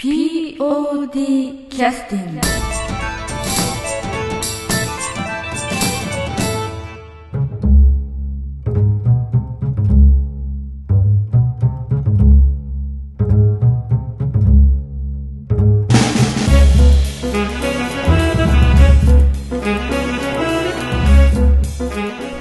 [0.00, 2.40] POD キャスティング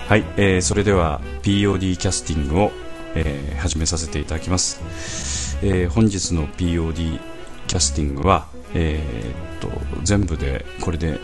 [0.06, 2.72] はい、えー、それでは POD キャスティングを、
[3.16, 7.20] えー、始めさせていただきます、えー、本日の POD
[7.68, 9.70] キャスティングは、えー、っと
[10.04, 11.20] 全部でこれで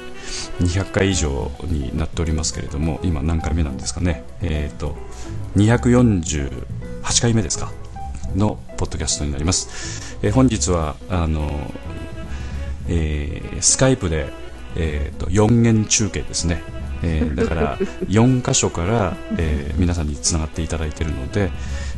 [0.60, 4.24] 200回以上になっておりますけれども今何回目なんですかね？
[4.42, 4.96] えー、っと
[5.56, 7.72] 248回目ですか？
[8.36, 11.52] のポッドキャストになります、えー、本日はあの、
[12.88, 14.28] えー、スカイプで、
[14.76, 16.64] えー、っと4元中継ですね。
[17.06, 21.52] えー、だから 4箇所から、えー、皆さんにつながっていただいているので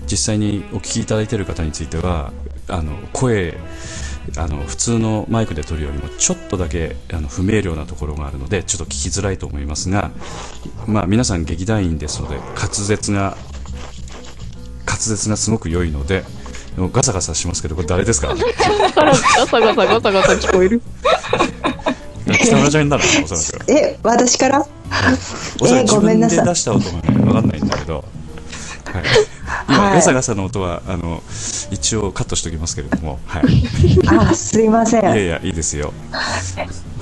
[0.10, 2.34] 実際にお聞きいただいている方については
[2.68, 3.56] あの声
[4.38, 10.12] あの普通のマイクで撮るよりもちょっとだけあの不明瞭なところがあるのでちょっと聞きづらいと思いますが、
[10.88, 13.38] まあ、皆さん劇団員ですので滑舌が
[14.86, 16.24] 滑舌がすごく良いので
[16.78, 18.36] ガサガサしますけどこれ誰ですか？
[18.36, 20.82] ガサガサガサガサ聞こえる。
[22.26, 23.72] 北村ちゃんになるのおそらく。
[23.72, 24.68] え私から、はい、
[25.62, 28.04] おそらく自分で出した音がね分かんないんだけど、
[29.46, 31.22] はい、今、はい、ガサガサの音はあの
[31.72, 33.44] 一応カットしておきますけれども、はい、
[34.08, 35.04] あすいません。
[35.04, 35.94] いやいやいいですよ。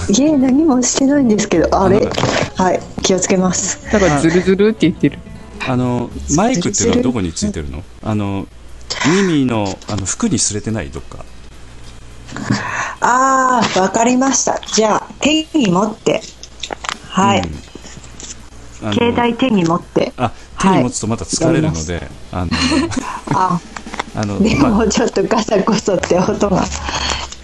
[0.10, 2.00] いえ何もしてないんですけどあれ？
[2.56, 3.80] はい気をつけます。
[3.92, 5.20] だからズルズルって言ってる。
[5.66, 7.84] あのマイクっていうのはどこについてるの？
[8.04, 8.48] あの
[9.06, 11.24] 耳のあの服に擦れてないどっか。
[13.06, 14.60] ああ、わかりました。
[14.66, 16.22] じゃあ、手に持って。
[17.10, 17.42] はい。
[17.42, 20.14] うん、携帯手に持って。
[20.16, 20.32] あ、
[20.64, 22.52] 手に持つとまた疲れるので、はい、あの、
[23.34, 23.60] あ、
[24.16, 26.66] あの、でもちょっとガサゴソって音が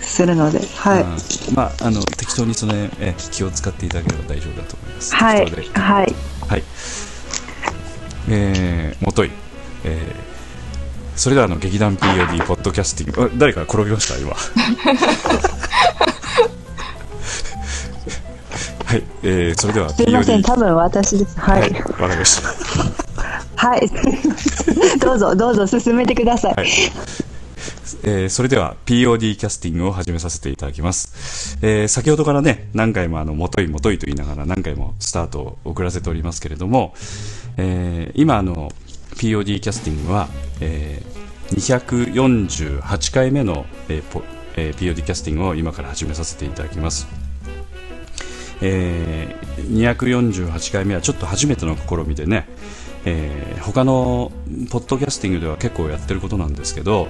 [0.01, 1.05] するので、はい。
[1.53, 5.15] まあ、あの、適当にその、え、気を使っていただければ大丈夫だと思います。
[5.15, 5.45] はい。
[5.73, 6.15] はい。
[6.47, 6.63] はい。
[8.29, 9.31] えー、もとい。
[9.83, 10.29] えー
[11.19, 13.31] それではあの劇団 POD ポッドキャスティング。
[13.37, 14.17] 誰か転びました？
[14.17, 14.31] 今。
[18.85, 20.41] はい、えー、それではすみません。
[20.41, 21.37] 多分私です。
[21.37, 21.61] はい。
[21.61, 23.08] わ、はい、かりました
[23.59, 23.81] はい
[25.03, 26.67] どうぞどうぞ進めてください、はい
[28.03, 31.57] えー、それでは POD キャスティングを始めさせていただきます。
[31.61, 36.93] えー、先ほどからね、何回もあの、もといもといと言いながら何回もスタートを遅らせておりますけれども、
[37.57, 38.71] えー、今あの、
[39.17, 40.29] POD キャスティングは、
[40.61, 44.21] えー、248回目の、えーポ
[44.55, 47.07] えー、POD キャスティングを今から始めさせていただきます。
[48.61, 52.47] えー、248回目はちょっと初めての試みでね、
[53.05, 54.31] えー、他の
[54.69, 57.07] ポッドキャスティングでは結構やってることなんですけど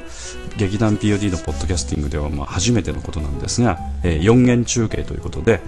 [0.58, 5.62] 劇団 POD のポッドキャスティングではまあ初めてのことなんですが、えー、4元中継ということで、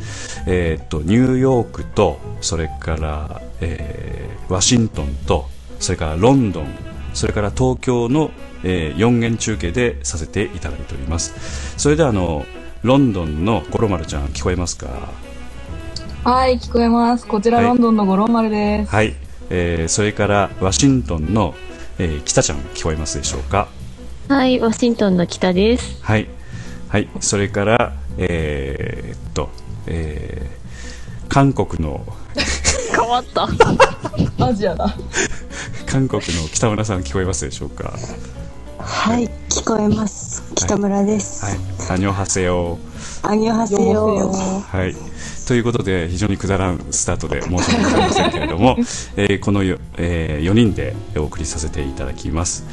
[0.47, 5.47] えー、っとニューヨークとそれから、えー、ワシントンと
[5.79, 6.67] それからロンドン
[7.13, 8.31] それから東京の、
[8.63, 11.77] えー、4元中継でさせていただいております。
[11.77, 12.45] それではあの
[12.83, 14.87] ロンドンの五郎丸ちゃん聞こえますか？
[16.23, 17.27] はい聞こえます。
[17.27, 18.91] こちら、はい、ロンドンの五郎丸です。
[18.91, 19.15] はい、
[19.53, 21.53] えー、それからワシントンの、
[21.99, 23.67] えー、北ちゃん聞こえますでしょうか
[24.29, 26.27] はいワシントンの北ですはい
[26.87, 29.49] はいそれからえー、っと
[29.87, 32.05] えー、韓国の
[32.95, 33.47] 変わった
[34.45, 34.95] アジアだ
[35.85, 37.93] 韓国の北村さん聞こえますでしょうか
[38.79, 42.79] はい、聞こえます北村です、はい、アニョハセヨ
[43.21, 44.95] アニョハセヨはい
[45.47, 48.77] ということで非常にくだらんスタートで申し訳ございませんけれども、
[49.17, 52.65] えー、このよ、えー、4人でお送りさせていただきます、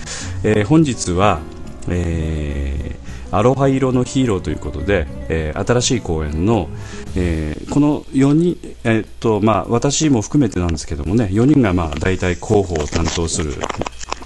[0.44, 1.40] えー、本日は、
[1.88, 6.68] えーアロハ色のヒーローということで、えー、新しい公演の、
[7.14, 13.54] えー、この4人、えー、っとまあ、私も含めてなんですけどもね4人がまあ大体候補を担当する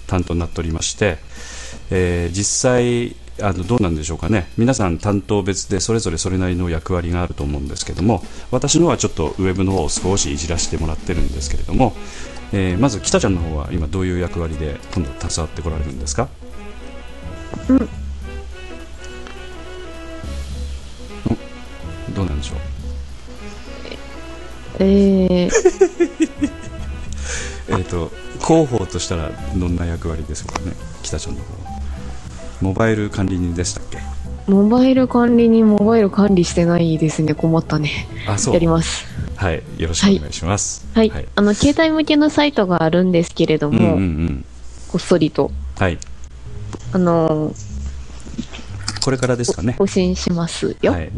[0.07, 1.19] 担当になっておりまして、
[1.91, 4.49] えー、実際あのどうなんでしょうかね。
[4.59, 11.95] 皆さん担当別でそれぞれそれなりの役割があると思うんですけども私のはちょっとウェブの方を少しいじらせてもらってるんですけれども、
[12.53, 16.29] えー、まず北ちゃんの方は今どういう役割で今度携わってこられるんですか、
[17.69, 17.79] うん。
[22.15, 22.59] どうなんでしょう？
[24.79, 25.51] えー、
[27.79, 31.62] えっと広報としたらどんな役割ですかね北ちゃんの方
[32.63, 33.99] モバイル管理人でしたっけ？
[34.47, 37.35] モバイル管理人モバイル管理してないですね。
[37.35, 38.07] 困ったね。
[38.27, 38.55] あそう。
[38.55, 39.07] やります。
[39.37, 40.87] はいよろしくお願いします。
[40.95, 44.45] はい、はい、あの携帯向けのサイトがあるんですけれども、うんうんうん、
[44.89, 45.51] こっそりと。
[45.79, 45.99] はい。
[46.93, 47.53] あの
[49.05, 49.75] これからですかね。
[49.79, 50.93] 更新しますよ。
[50.93, 51.09] ははい。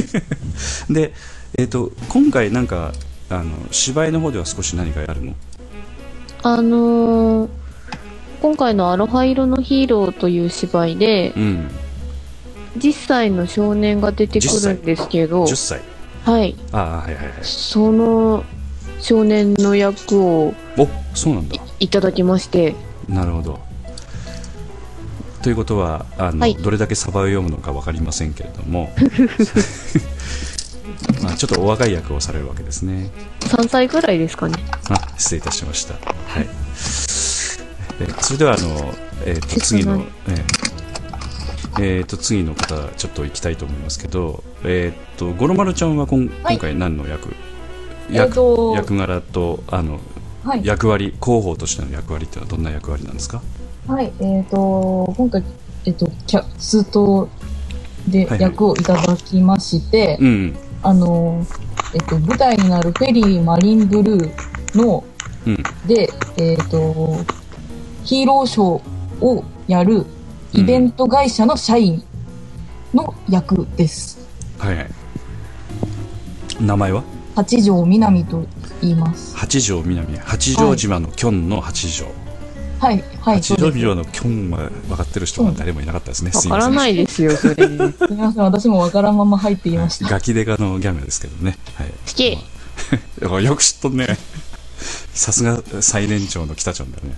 [0.00, 0.02] い。
[0.92, 1.12] で、
[1.56, 2.92] えっ、と、今回なんか、
[3.28, 5.34] あの、芝居の方では少し何かやるの？
[6.42, 7.48] あのー
[8.40, 11.70] 今回のアロハ色のヒーローという芝居で、うん。
[12.78, 15.80] 10歳の少年が出てくるんですけど、10歳。
[16.24, 16.56] はい。
[16.72, 17.32] ああ、はいはいはい。
[17.42, 18.44] その
[19.00, 21.56] 少年の役をお、そうなんだ。
[21.80, 22.74] いただきまして、
[23.08, 23.58] なるほど。
[25.42, 28.92] ということはあの、はいどれだけサバを読むのか分かりませんけれども
[31.22, 33.10] まあちょっとお若い役をされるわけですね
[33.40, 34.54] 3歳ぐらいですかね。
[34.90, 36.00] あ失礼いたしました、は
[36.40, 36.48] い、
[38.00, 38.94] えそれではあの、
[39.24, 40.60] えー、と次の、えー
[41.80, 46.56] えーと次の方ちょっと行きたいと思いますけど、えー、と五郎丸ちゃんはこんはい。
[46.56, 47.30] 今回何の役、
[48.10, 48.16] えっ
[48.74, 50.00] 役柄とあの
[50.44, 50.64] はい。
[50.64, 53.42] 役割広報としての役割っていうのはどんな役割なんですか？
[53.86, 54.12] はい。
[54.20, 55.44] えっ、と、今回、
[55.84, 57.28] えっ、と、キャスト
[58.08, 61.44] で役をいただきまして、うんあの、
[61.94, 64.30] えっ、と、舞台になるフェリーマリンブルー
[64.76, 65.04] の、
[65.46, 65.62] うん。
[65.86, 66.08] で、
[66.38, 67.16] えっ、と、
[68.10, 70.04] ヒーローショーをやる
[70.52, 72.02] イベント会社の社員
[72.92, 74.18] の役です。
[74.58, 74.90] はいはい。
[76.60, 77.04] 名前は？
[77.36, 78.44] 八条みなみと
[78.80, 79.36] 言います。
[79.36, 82.06] 八条南八丈島のキョンの八条、
[82.80, 83.78] はい、はい、八そうです。
[83.78, 87.54] 丈島のキョンは分かってる人が誰もいなかったですね、わからないですよ、それ。
[87.54, 87.62] 好
[88.08, 90.10] すみません、私もわからんまま入っていました。
[90.10, 92.36] ガキデカのギャグですけどね、はい、き。
[93.22, 94.18] よく知っとんね
[95.14, 97.14] さすが最年長の北ちゃんだよね。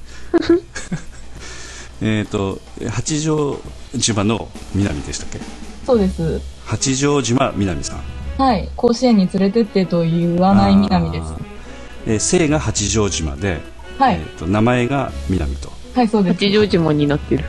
[2.03, 2.61] えっと
[2.91, 3.61] 八丈
[3.97, 5.41] 島の南でしたっけ？
[5.87, 6.41] そうです。
[6.65, 8.01] 八丈島南さん。
[8.43, 11.35] はい、甲子園に連れてってと言わないみなみです
[12.07, 13.61] えー姓が八丈島で、
[13.99, 15.71] はい、えー、と名前が南と。
[15.95, 16.39] はい、そうです。
[16.45, 17.45] 八丈島になってる。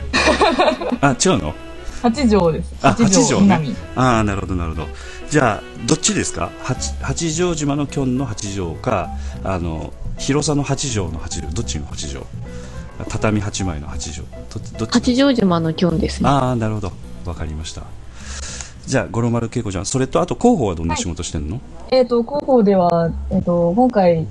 [1.00, 1.54] あ違うの？
[2.02, 2.74] 八条です。
[2.82, 3.76] あ八条ねみなみ。
[3.96, 4.88] ああなるほどなるほど。
[5.30, 6.50] じゃあどっちですか？
[6.62, 9.08] 八八丈島のキョンの八丈か
[9.42, 12.26] あの広さの八丈の八丈どっちの八丈？
[13.08, 14.22] 畳八枚の八丈。
[14.52, 14.92] どどっち？
[14.92, 16.28] 八丈島のキョンですね。
[16.28, 16.92] ああなるほど。
[17.24, 17.82] わかりました。
[18.86, 24.26] じゃあ五郎丸恵子ちゃんそれとあと広報はどんな仕事してんの、えっ、と、広報では、えっ、と、今回、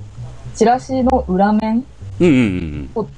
[0.54, 1.84] チラシの裏面
[2.20, 3.08] うん、うんうんうん。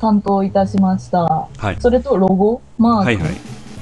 [0.00, 1.20] 担当いたしました。
[1.58, 1.76] はい。
[1.78, 3.36] それとロゴ、マーク、はいはい。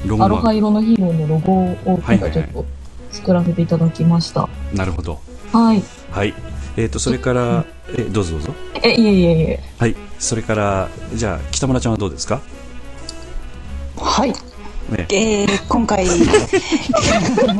[0.04, 2.32] ロゴアロハ色のヒーローのロゴを今はいはいはい。
[2.32, 2.64] 回ちょっと
[3.12, 4.48] 作らせていただきました。
[4.70, 5.20] クなるほど。
[5.52, 5.82] はい。
[6.10, 6.34] はい
[6.76, 7.64] えっ、とそれから
[7.96, 8.54] えどうぞどうぞ。
[8.82, 9.60] え、いえいえいえ。
[9.78, 9.96] はい。
[10.18, 12.40] それからじゃあ北村ちゃんはどうですか？
[13.96, 14.30] はい。
[14.30, 15.06] ね。
[15.10, 16.06] えー、今回、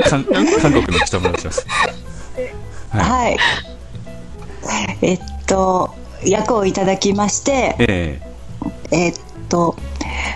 [0.08, 1.66] 韓韓国の北村ちゃんです。
[2.90, 3.02] はい。
[3.02, 3.38] はい。
[5.02, 8.20] えっと、役をいただきまして、え
[8.90, 9.08] え。
[9.10, 9.14] っ
[9.48, 9.76] と、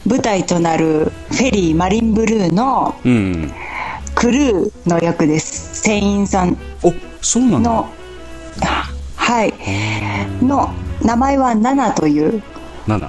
[0.06, 3.52] 舞台となるフェリーマリンブルーのえうん。
[4.14, 5.82] クルーの役です。
[5.82, 6.56] 船員さん。
[6.82, 7.62] おそうなん
[8.64, 9.54] はい、
[10.44, 10.72] の
[11.02, 12.42] 名前はナナという
[12.86, 13.08] 7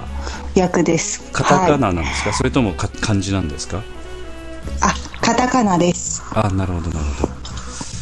[0.54, 1.30] 役です。
[1.32, 3.82] カタカはい、ナなんですか、それともか漢字なんですか？
[4.80, 6.22] あ、カタカナです。
[6.34, 7.32] あなるほどなるほど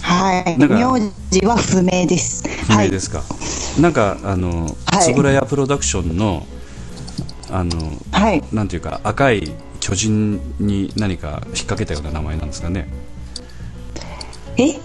[0.02, 0.58] はい。
[0.58, 2.46] 名字は不明です。
[2.70, 2.86] はい。
[2.86, 3.22] 不明ですか、
[3.80, 6.46] なんかあのはい円谷プロダクションの
[7.50, 8.42] あのはい。
[8.52, 12.88] なんていうか赤い巨人に何か引っ掛けたような名前なんですかね？
[14.56, 14.78] え、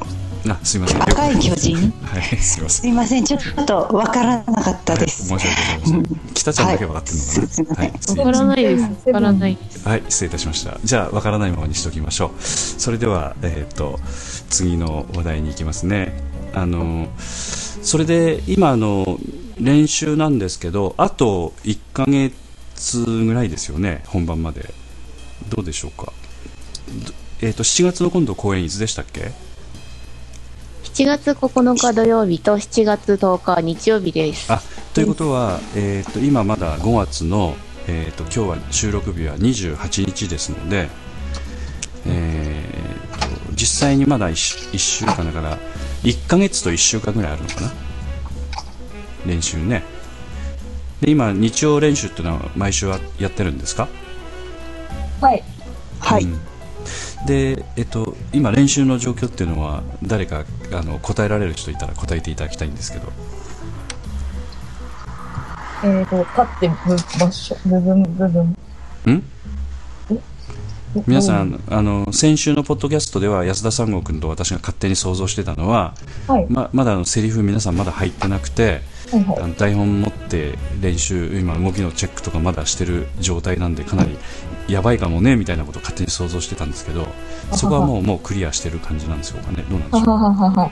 [0.47, 3.25] あすいません赤い巨人 はいすいませんすいません。
[3.25, 5.23] ちょっとわからなかったはい、です。
[5.27, 5.47] 申し訳
[5.81, 8.83] ございません北ちゃんだけ分かってるのかな、はいすいませんはいからないです。
[8.83, 9.57] わからない。
[9.83, 10.77] はい、失礼いたしました。
[10.83, 12.31] じゃあ、わからないままにしておきましょう。
[12.43, 13.99] それでは、えっ、と、
[14.49, 16.13] 次の話題に行きますね。
[16.53, 19.19] あの、それで、今、あの、
[19.57, 24.73] 練習なんですけど、あと1ヶ月ぐらいですよね、本番まで。
[25.49, 26.11] どうでしょうか？
[27.05, 29.31] どえっ、と、7月の今度公演いつでしたっけ？
[30.99, 34.51] 7月9日土曜日と7月10日日曜日です。
[34.51, 34.61] あ
[34.93, 37.55] ということは、えー、と今まだ5月の、
[37.87, 40.89] えー、と今日は収録日は28日ですので、
[42.05, 45.57] えー、と実際にまだ 1, 週間だから
[46.03, 47.71] 1ヶ月と1週間ぐらいあるのかな？
[49.25, 49.83] 練習ね
[50.99, 53.87] で今日曜練習っていうのは毎週はやってるんですか？
[55.21, 55.41] はい。
[56.01, 56.27] はい。
[57.21, 63.11] うんで、えっと、今練習の状況っていうのは誰かあの答えられる人いたら答えていただきたいんですけど。
[65.83, 68.57] えっ、と、立ってぶ場所、部分、部分。
[69.13, 69.23] ん？
[71.05, 75.93] 皆さん、あの先週のポッドキャストでは安田三郷君と私が勝手に想像してたのは、
[76.27, 76.47] はい。
[76.49, 79.39] ままだあのセリフ皆さんまだ入ってなくてはいはい。
[79.39, 84.17] あの台本持って練習今動きのチェックとかまだしてる状態なんでかなり
[84.69, 87.07] やばいかもねみたいなことを勝手に想像してたんですけど
[87.53, 90.71] そこはもうもうクリアしてる感じなんですよかねどうなんでしょうはははは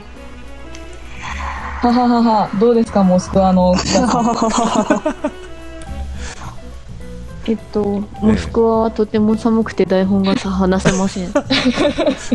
[2.58, 3.74] どうですか、モスクワの。
[7.46, 11.32] えっと、モスクワはとても寒くて台本がさ話せません。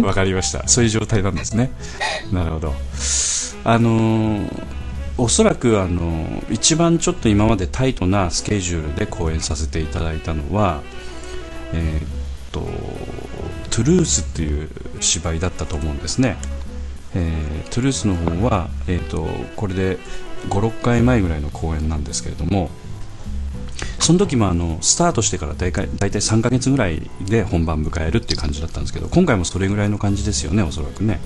[0.03, 0.67] わかりました。
[0.67, 1.71] そういう状態なんですね。
[2.31, 2.73] なるほど。
[3.63, 4.63] あのー
[5.15, 10.81] おそらく、あのー一番ちょっと今までタイトなスケジュールで公演させていただいたのは、
[11.73, 12.07] えーっ
[12.51, 12.61] と、
[13.69, 16.37] トゥルースっていう芝居だったと思うんですね。
[17.15, 19.25] えートゥルースの方は、えーっと、
[19.55, 19.97] これで
[20.49, 22.69] 5、6回前ぐらいの公演なんですけれども、
[23.99, 31.19] その時もあのスタートしてから大体大体3ヶ月ぐらいで本番迎えるっていう感じだったんですけど今回もそれぐらいの感じですよねおそらくね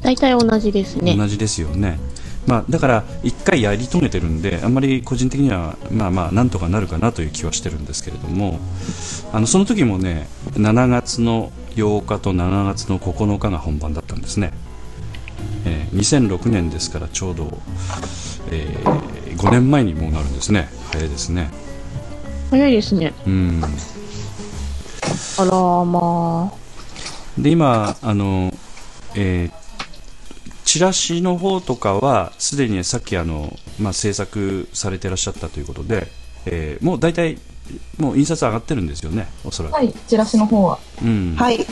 [0.00, 1.16] 大体同じですね。
[1.16, 1.98] 同じですよね、
[2.46, 8.58] まあ、だから1回やり遂げてるんであんまり個人的にはまあまあなんとかなるかなという気はしてるんですけれども
[9.32, 14.52] あのその時もね7月の8日と7月の9日が本番だったんですね、
[15.64, 17.56] えー2006年ですからちょうど、
[18.50, 18.66] え
[19.36, 20.68] 5年前にもうなるんですね。
[20.90, 21.50] 早いですね。
[22.50, 23.12] 早いですね。
[23.26, 23.62] うん。
[25.38, 26.52] あらま
[27.38, 28.52] で今あの、
[29.14, 29.63] えー
[30.74, 36.08] チラシの方とかはすでにさっきあの、まあ、制作されてらっしゃったということで、
[36.46, 37.38] えーもう大体
[37.96, 40.80] もう印刷上がってるんですよねおそらく、はい、チラシの方は。
[41.00, 41.36] うん。
[41.36, 41.64] はい。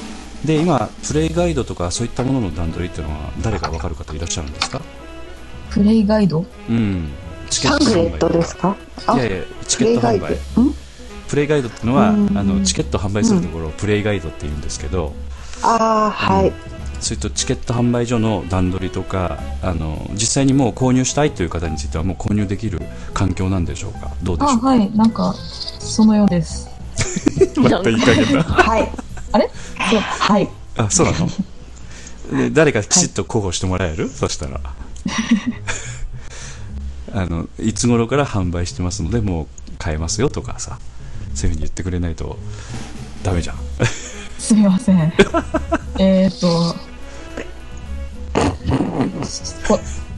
[0.44, 4.80] で今プレイガイドとかそういったものの段取りっていうのは誰か分かる方いらっしゃるんですか？
[5.72, 6.46] プレイガイド？
[6.70, 7.10] うん。
[7.50, 8.76] チケット販売ですか？
[9.08, 10.20] あいやいやチケット販売。
[10.20, 10.62] プレイガイド。
[10.62, 10.74] ん？
[11.28, 12.28] プレイガイドっていうのはあうん。
[12.60, 15.12] のチケット販売するところをプレイガイドって言うんですけど、
[15.64, 16.52] ああ、はい。
[17.02, 22.80] そういったチケット販売所の段取りとかあの実際にもう購入したいという方についてはもう購入できる
[23.12, 24.12] 環境なんでしょうか？
[24.22, 24.66] どうであ、しょうか？
[24.68, 26.68] はい、なんか、そのようです。
[27.60, 28.90] またいい加減なはい。
[29.32, 29.50] あれ？
[29.90, 30.48] そう、はい。
[30.76, 31.28] あそうなの？
[32.38, 34.60] で誰かきちっと候補してもらえる、そしたら。
[37.14, 39.46] あのいつ頃から販売してますのでもう
[39.78, 40.78] 買えますよとかさ
[41.34, 42.38] そういうふうに言ってくれないと
[43.22, 43.56] ダメじゃん。
[44.38, 45.12] すみません。
[45.98, 46.74] えーっと、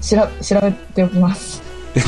[0.01, 1.63] 調べておきます。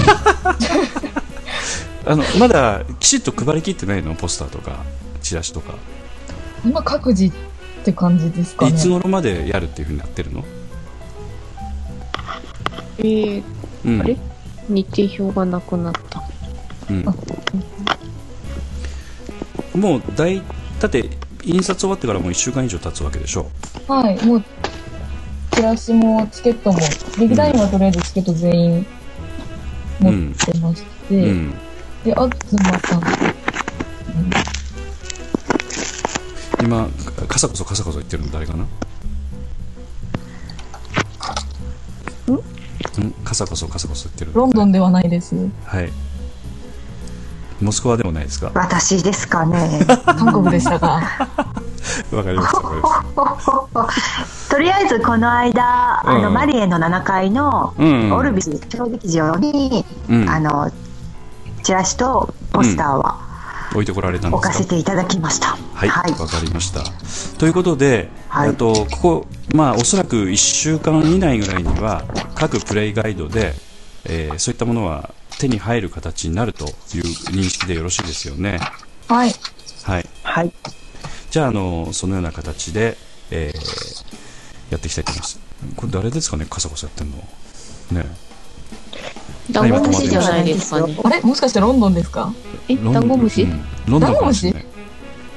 [2.04, 4.14] あのまだきちっと配りきってないの？
[4.14, 4.84] ポスターとか
[5.22, 5.74] チラシとか、
[6.64, 7.32] 今各自っ
[7.84, 8.72] て感じですかね。
[8.72, 10.44] いつ頃までやるっていうふうになってるの、
[12.24, 12.40] あ。
[12.98, 13.42] えー、
[13.84, 14.16] うん、あれ？
[14.68, 16.22] 日程表がなくなった。
[16.90, 16.92] う
[19.78, 20.42] ん、もう大
[20.80, 21.10] だって
[21.44, 23.48] 印刷終わってからもう1週間以上経つわけでしょ？
[23.88, 24.42] はい、もう、
[25.56, 26.78] チラシもチケットも、
[27.18, 28.86] 劇団員はとりあえずチケット全員
[30.00, 31.54] 持ってまして、うん。
[32.04, 33.02] で、あずまさん、
[36.62, 36.86] 今
[37.26, 38.64] カサコソカサコソ言ってるの誰かな？
[38.64, 38.66] ん？
[38.66, 38.68] ん？
[43.24, 44.40] カサコソカサコソ言ってるの。
[44.40, 45.34] ロンドンではないです。
[45.64, 45.90] はい
[47.60, 48.50] モスクワでもないですか？
[48.54, 49.80] 私ですかね。
[50.04, 51.02] 韓国でしたが。
[52.12, 52.60] わかりました
[54.50, 56.22] とりあえずこの間、あうん。
[56.22, 58.12] のマリエの7階のうん。
[58.12, 60.28] オルビス小劇場に、うん。
[60.28, 60.70] あの
[61.62, 63.18] チラシとポスターは
[63.72, 64.56] 置いてこられたんで置すか？
[64.58, 65.56] かせていただきました。
[65.74, 66.02] はい、わ、か
[66.42, 66.80] りました。
[67.38, 68.50] ということで、はい。
[68.50, 72.02] えっとここまあおそらく1週間以内ぐらいには
[72.34, 73.54] 各プレイガイドで、
[74.04, 76.72] えーそういったものは手に入る形になるという
[77.32, 78.58] 認識でよろしいですよね。
[79.08, 79.32] はい。
[79.84, 80.08] はい。
[80.22, 80.52] はい。
[81.30, 82.96] じゃああのそのような形で、
[83.30, 84.06] えー
[84.68, 85.38] やっていきたいと思います。
[85.76, 87.18] これ誰ですかね、カサカサやってんの。
[87.92, 88.04] ね。
[89.52, 90.98] ダンゴムシじゃないですかね。
[91.04, 91.20] あれ？
[91.20, 92.32] もしかしてロンドンですか？
[92.68, 93.44] え、ダンゴムシ？
[93.44, 94.66] うんロンドンかもしれない。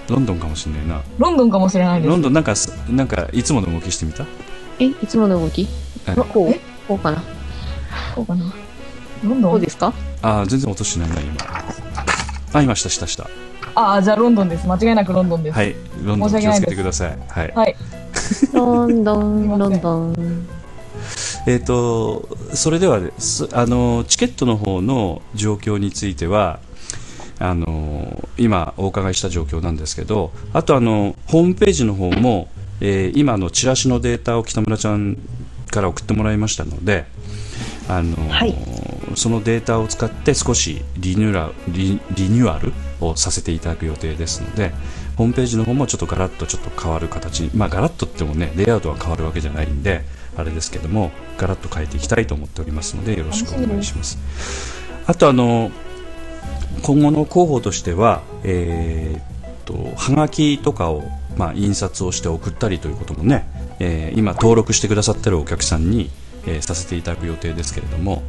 [0.08, 1.04] ロンドンかもしれないな。
[1.20, 2.10] ロンドンかもしれないです。
[2.10, 4.26] ロンドンなんかすなんかいつもの動きしてみた？
[4.80, 5.68] え、いつもの動き？
[6.08, 6.28] はいこう
[6.88, 7.24] こうかな
[8.16, 8.52] こうかな。
[9.24, 9.94] ロンドンですか？
[10.22, 11.36] あー全然音しないな今。
[12.54, 13.30] あ今したしたした。
[13.76, 14.68] ああ、じゃあロンドンです。
[14.68, 15.56] 間違いなくロンドンです。
[15.56, 17.18] はい、ロンドン気をつけてください。
[17.28, 17.52] はい。
[17.56, 17.76] はい。
[18.54, 20.48] ロンドン、ロンドン。
[21.48, 23.00] えっ、と、それでは
[23.54, 26.60] あの、チケットの方の状況については、
[27.40, 32.50] あの、今お伺いした状況なんですけど、あとあの、ホームページの方も、
[32.82, 35.18] えー今のチラシのデータを北村ちゃん
[35.70, 37.06] から送ってもらいましたので、
[37.88, 38.56] あの、はい
[39.16, 44.72] そのデータを使って少しリニューアルリリニューアルをさせていただく予定ですので
[45.16, 50.04] ホームページの方もちょっとガラッとちょっと変わる形にまあガラッとってもねレイアウトは変わるわけじゃないんで
[50.38, 54.18] あれですけどもガラッと変えていきたいと思っておりますのでよろしくお願いします。
[55.08, 55.72] あとあの
[56.84, 61.04] 今後の広報としては、えー、とはがきとかを、
[61.36, 63.46] まあ、印刷をして送ったりということもね、
[63.80, 66.10] えー今登録してくださってるお客さんに、
[66.46, 68.24] えーさせていただく予定ですけれども、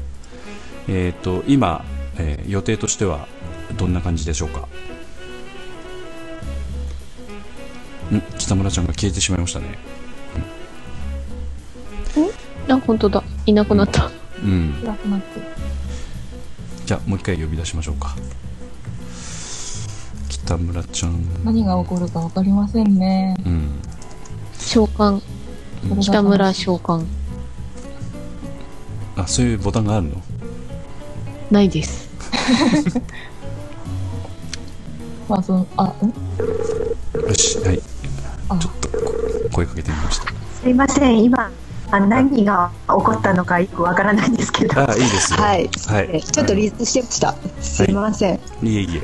[0.89, 1.85] えー、っと今、
[2.19, 3.29] えー予定としては
[3.77, 4.61] どんな感じでしょうか？
[8.13, 8.23] ん？
[8.39, 9.79] 北村ちゃんが消えてしまいましたね
[12.69, 13.23] あ、本当だ。
[13.47, 14.11] いなくなった。
[14.43, 15.41] うんなくなって。
[16.87, 18.17] じゃあもう一回呼び出しましょうか
[20.29, 23.37] 北村ちゃん何が起こるかわかりませんね。
[23.47, 23.81] うん
[24.59, 25.21] 召喚。
[25.91, 27.07] うん北村召喚。
[29.17, 30.23] あそういうボタンがあるの？
[31.51, 32.09] ないです。
[35.29, 35.89] まあ、その、あ、ん？
[37.29, 37.81] よしはい
[38.49, 39.15] あちょっとこ
[39.53, 41.51] 声かけてみましたすいません、今、
[41.91, 44.81] あ何が起こったのかよくわからないんですけど。
[44.81, 45.71] あいいですよはい。
[45.87, 47.35] はいえちょっとリースしてました。
[47.61, 48.41] すいません。
[48.63, 49.03] いえいえ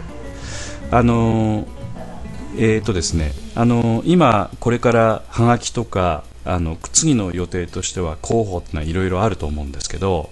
[0.91, 1.67] あのー
[2.59, 10.31] えーとですねあのー今これからはがきとかあの次の予定としては候補ってのはいろいろあると思うんですけど、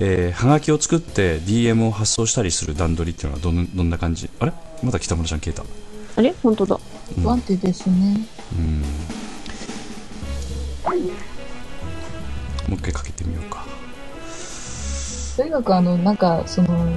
[0.00, 4.30] えーはがきを作って DM を発送したりする段取りっていうのはどんどんな感じ？
[4.40, 4.52] あれ？
[4.82, 5.62] まだ北村ちゃん消えた。
[6.16, 6.34] あれ？
[6.42, 6.80] 本当だ。
[7.16, 7.22] うん。
[7.22, 8.26] 不安定ですね。
[8.56, 8.80] うん。
[12.68, 13.64] もう一回かけてみようか。
[15.36, 16.96] とにかくあの、なんか、その、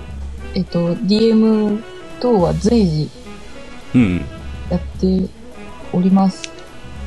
[0.54, 1.82] えっと、DM
[2.20, 3.10] 等は随時
[3.96, 4.22] うん。
[4.70, 5.28] やって
[5.92, 6.50] おります。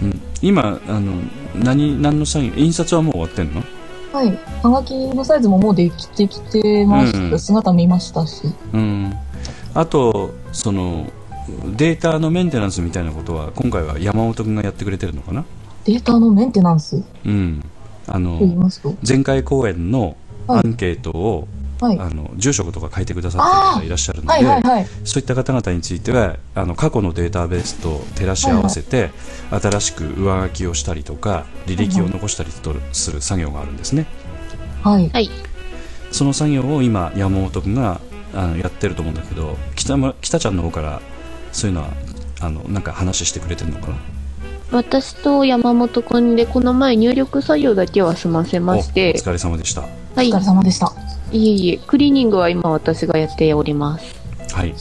[0.02, 1.22] うん、今あの
[1.54, 2.52] 何何の作業？
[2.54, 3.62] 印刷はもう終わってんの？
[4.16, 4.38] はい。
[4.62, 7.18] はがきのサイズももうできてきてました。
[7.18, 7.32] うん。
[7.32, 8.44] うん姿見ましたし。
[8.72, 9.12] うん。
[9.74, 11.06] あとその
[11.76, 15.44] データのメンテナンスみたいなことは今回は山本君がやってくれてるのかな？
[15.84, 17.04] データのメンテナンス？
[17.26, 17.62] うん。
[18.06, 18.40] あの
[19.06, 20.16] 前回公演の
[20.48, 21.46] アンケートを、
[21.80, 21.98] はい。
[21.98, 24.86] あの住職とか書いてくださってる方いらっしゃるので、はいはいはい。
[25.04, 29.10] そういった方々についてはあの過去のデータベースと照らし合わせて、
[29.50, 34.06] 新しく上書きをしたりとか履歴を残したりとする作業があるんですね、
[34.82, 35.08] はい。
[35.10, 35.30] はい。
[36.12, 38.00] その作業を今山本君が
[38.34, 41.00] あのやってると思うんだけど北村北ちゃんの方から
[41.52, 41.88] そういうのは
[42.40, 43.96] あのなんか話してくれてるのかな？
[44.72, 49.88] 私と山本くんでこの前入力作業だけは済ませましおてお、疲れ様でしたは
[50.22, 50.38] いお疲。
[50.38, 50.92] れ様でした。
[51.32, 54.14] いえいえ、クリーニングは今私がやっております。
[54.52, 54.74] はい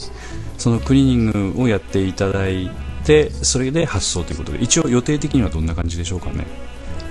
[0.58, 2.70] そのクリーニングをやっていただい
[3.04, 6.46] てそれで発送ということで一応予定的にはどんな感じでしょうかね？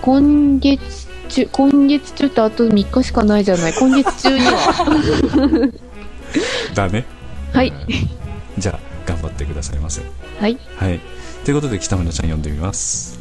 [0.01, 3.73] 今月中、今月中ってあと3日しかないじゃない。
[3.73, 5.71] 今月中には。
[6.73, 7.05] だね
[7.53, 7.71] はい。
[8.57, 10.01] じゃあ頑張ってくださいませ
[10.39, 10.57] はい。
[10.77, 10.99] はい
[11.45, 13.14] ということで北村ちゃん読んでみます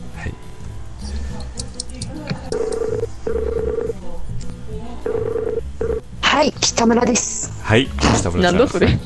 [6.34, 7.62] はいはい、北村です。
[7.62, 7.86] はい
[8.18, 8.88] 北村なんんだそれ。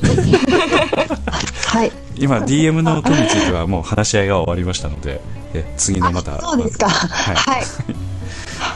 [1.67, 1.91] はい。
[2.15, 5.21] 今 DM の件についてはもう話し合いが終わりましたので
[5.53, 6.89] え次のまたそうですか。
[6.89, 7.63] はいはい。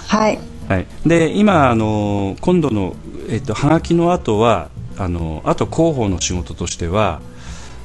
[0.08, 0.40] はい。
[0.70, 2.96] はい、で今あの今度の、
[3.28, 7.22] えっと、はがきの後はあのあと広報の仕事としては、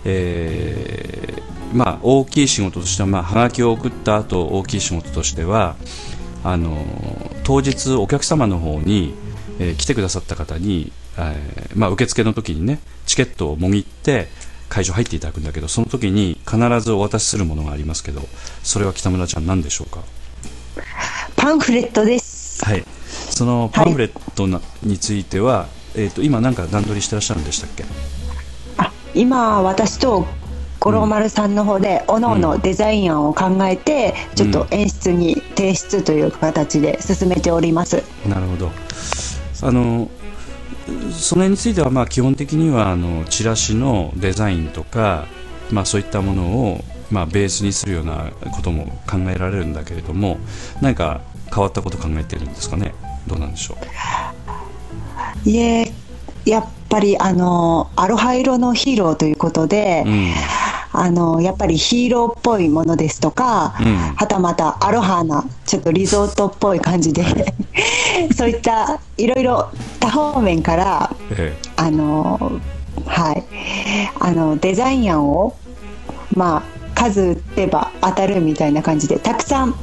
[0.05, 5.77] えーまあ、大きい仕事としては、まあ、はがきを送った後大きい仕事としては
[6.45, 6.77] あの
[7.43, 9.15] 当日お客様の方に、
[9.59, 14.29] えー来てくださった方に、えーまあ、受付の時にねチケットをもぎって
[14.69, 18.23] 会場入っていただくんだけどその時に必ずお渡しするものがありますけど
[18.63, 20.01] それは北村ちゃん何でしょうか？
[21.37, 22.65] パンフレットです。
[22.65, 22.85] はい、
[23.31, 27.85] そのパンフレットな、については、えー、と今、なんか段取りしてらっしゃるんでしたっけ？
[28.77, 30.27] あ、今、私と
[30.81, 38.03] 五郎丸さんの方で、おのおのデザイン案を考えて、ちょっと演出に提出という形で進めております。
[38.29, 38.71] なるほど
[39.63, 40.09] あの
[41.13, 45.27] それについては、まあ、基本的にはあのチラシのデザインとか、
[45.71, 50.39] まあ、そういったものを、まあ、ベースにするようなことも考えられるんだけれども
[50.81, 51.21] 何か
[51.55, 52.95] 変わったこと考えてるんですかね？
[53.27, 53.77] どうなんでしょ
[55.45, 55.93] いえ、
[56.45, 60.33] やっぱり、あの、アロハ色のヒーローということで、う、うん
[61.01, 63.97] あの、やっぱりヒーローっぽいものですとか、うん。
[64.17, 67.25] はたまたアロハな、ちょっとリゾートっぽい感じで、
[68.37, 69.69] そういったいろいろ
[70.01, 72.61] 多方面から、えあの、
[73.07, 73.45] はい、
[74.19, 75.55] あの、デザイン案を、
[76.35, 76.65] ま
[76.97, 79.75] あ、数打てば当たるみたいな感じで、たくさん、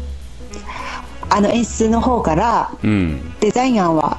[1.30, 3.34] あの演出の方から、えうん。
[3.40, 4.18] デザイン案は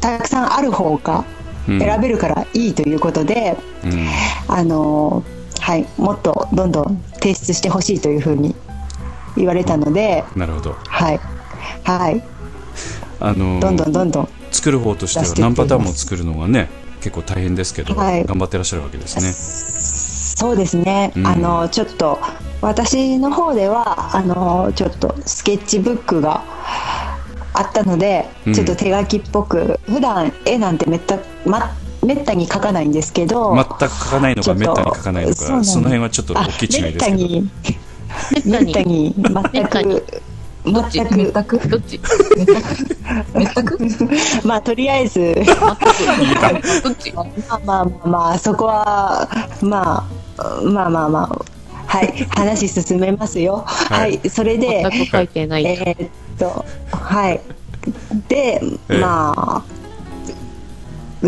[0.00, 1.24] たくさんある方が
[1.68, 1.78] うん。
[1.78, 4.08] 選べるからいいということで、うん。
[4.48, 5.22] あの
[5.60, 8.54] はい、もっとどんどん提出してほしいというふうに
[9.36, 10.76] 言われたので、なるほど。
[10.86, 11.20] はい、
[11.84, 12.22] はい、
[13.20, 16.68] あのどんどんどんどん、作る方としては何パターンも作るのがね
[17.00, 18.24] 結構大変ですけど、はい。
[18.24, 19.32] 頑張ってらっしゃるわけですね。
[20.38, 21.26] そうですね、うん。
[21.26, 22.18] あのちょっと
[22.60, 26.42] 私の方ではあのちょっとスケッチブックが
[27.52, 28.54] あったので、うん。
[28.54, 31.72] ちょっと手書きっぽく普段絵なんてめった,、ま、
[32.08, 37.18] めったに描かないんですけど全く書かないのか、めったに書かないのか、その辺はちょっと大きい違いですけど。
[38.46, 38.94] めめったに。
[38.94, 40.00] に全めったに。
[40.00, 40.22] く。
[40.64, 41.00] どっち？
[41.00, 42.00] 全くどっち？
[43.34, 43.78] めったく？
[44.42, 45.34] まあとりあえず。
[46.82, 49.28] どっちまあまあまあまあそこは
[49.60, 51.44] まあまあまあまあ
[51.86, 55.66] はい話進めますよははいい、それで全く書いてない。
[55.66, 57.40] えーっとはい
[58.28, 59.62] でええまあ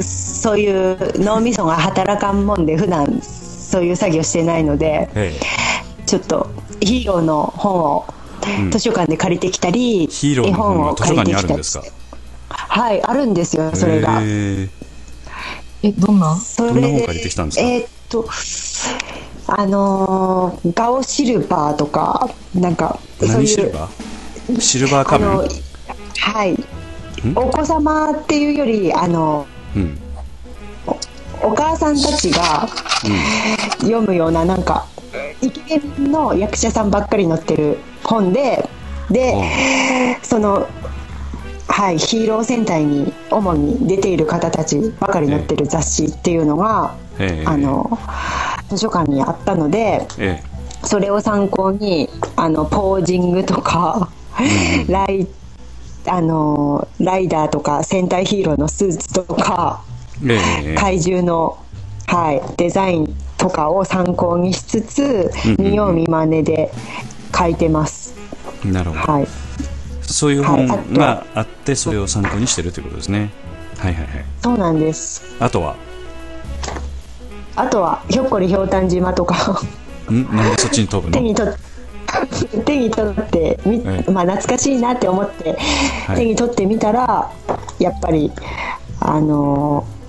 [0.02, 5.38] そういう脳みそが働かんもんで普段そういう作業してないのでえ
[6.06, 6.50] ちょっと
[6.80, 8.04] ヒーローの本を
[8.58, 8.70] うん。
[8.70, 11.84] 図書館で借りてきたり、ヒーローの本が図書館にあるんですか？
[12.48, 14.68] はいあるんですよそれが、え。
[15.82, 16.34] え、どんな？
[16.36, 17.62] そどんな本借りてきたんですか？
[17.62, 18.26] えーっと
[19.46, 24.60] あのーガオシルバーとかなんかーそういう何シルバー？
[24.60, 25.60] シルバー
[26.20, 26.56] はい。
[27.36, 29.98] お子様っていうよりあのうん。
[31.42, 32.68] お母さんたちが
[33.80, 34.86] 読むようななんか
[35.40, 38.68] イケメンの役者さんばっかり載ってる本で
[39.10, 39.34] で
[40.22, 40.68] その
[41.66, 47.46] はいヒーロー戦隊に主に出ている方たちばかり載ってる雑誌っていうのが、ええ。
[47.46, 47.98] あの
[48.68, 50.42] 図書館にあったのでえ
[50.84, 54.10] それを参考にあのポージングとか、
[54.88, 55.26] ライ
[56.06, 59.82] あのライダーとか戦隊ヒーローのスーツとか
[60.24, 60.72] ええ。
[60.72, 61.58] え怪獣の、
[62.06, 66.70] はい、デザインとかを参考にしつつうんうん見よう見まねで
[67.36, 68.14] 書いてます、
[68.64, 69.12] なるほど。
[69.12, 69.26] はい、
[70.02, 73.30] そういう本があって、それを参考にしてるということですね。
[73.78, 74.24] はいはいはい。
[74.42, 75.22] そうなんです。
[75.38, 75.76] あとは、
[77.56, 79.60] あとはひょっこりひょうたん島とか。
[80.10, 80.24] ん？
[80.36, 81.16] なんでそっちに飛ぶの？
[81.16, 81.54] 手に取っ
[82.64, 83.58] 手に取って
[84.10, 85.58] まあ、懐かしいなって思って、
[86.06, 86.16] はい。
[86.16, 87.30] 手に取ってみたら
[87.78, 88.30] やっぱり
[89.00, 90.00] あのー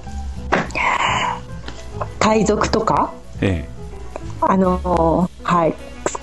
[2.20, 3.12] 海賊とか
[3.42, 3.68] え
[4.42, 5.74] あのーはい。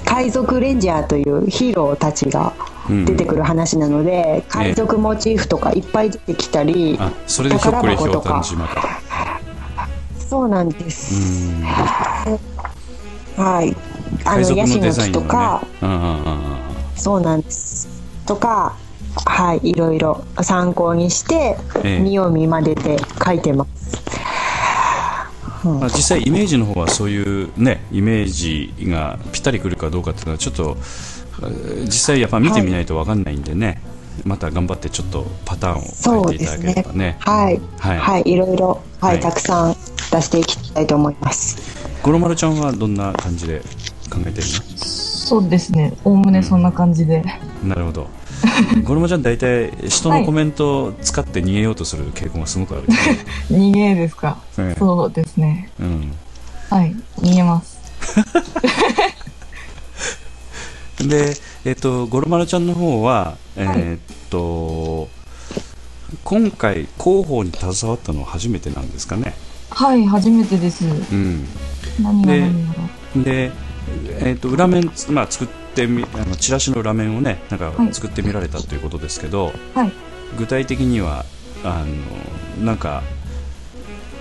[0.05, 2.53] 海賊レンジャーというヒーローたちが
[2.89, 9.01] うん出てくる話なので、海賊モチーフとかいっぱい出てきたり、えあ、それでひょっこりひょうたん島か。
[10.19, 11.15] そうなんでうす、
[11.53, 11.63] ん。
[13.37, 13.77] はい
[14.25, 15.67] あ海のヤシの木とか。
[16.97, 17.89] そうなんです。
[18.27, 18.77] とか
[19.25, 22.01] はいいろいろ参考にして、ええ。
[22.01, 23.99] 見よう見まねで書いてます。
[25.65, 30.77] まあ、実際イメージの方はそういうねイメージがぴったりくるかどうかっていうのはちょっと
[31.41, 33.81] えー実際やっぱ見てみないと分かんないんでね、
[34.25, 37.17] また頑張ってちょっとパターンを変えていただければね。
[37.21, 37.61] はい。
[37.79, 37.99] はい。
[37.99, 39.21] はい、い、ろいろ、はいはい。
[39.21, 39.77] たくさん
[40.11, 41.59] 出していきたいと思います。
[42.03, 43.63] 五郎丸ちゃんはどんな感じで
[44.09, 45.93] 考えてるそうですね。
[46.05, 47.23] おおむねそんな感じで。
[47.63, 48.07] のなるほど
[48.85, 52.85] 五郎丸ちゃん大体人の コメントを使って逃げようとする傾向がすごくある、
[53.51, 54.39] 逃げですか？
[54.59, 55.71] ええそうですね。
[55.81, 56.13] うん、
[56.71, 56.95] はい。
[57.19, 57.79] 逃げます。
[61.09, 65.09] で、えっと、ゴロマルちゃんの方は、えっと、
[66.25, 69.35] 今回、広報に携わったのは初めてなんですかね？
[69.71, 70.87] はい、初めてです。
[70.87, 71.47] うん。
[72.03, 72.75] 何がで何や
[73.17, 73.23] ら。
[73.23, 73.53] で、
[74.21, 79.93] えっと、裏面、まあ、作ってみ、あの、チラシの裏面をね、なんかはい作ってみられたということですけど、はい。
[80.37, 81.25] 具体的には、
[81.65, 81.85] あ
[82.59, 83.03] の、なんか、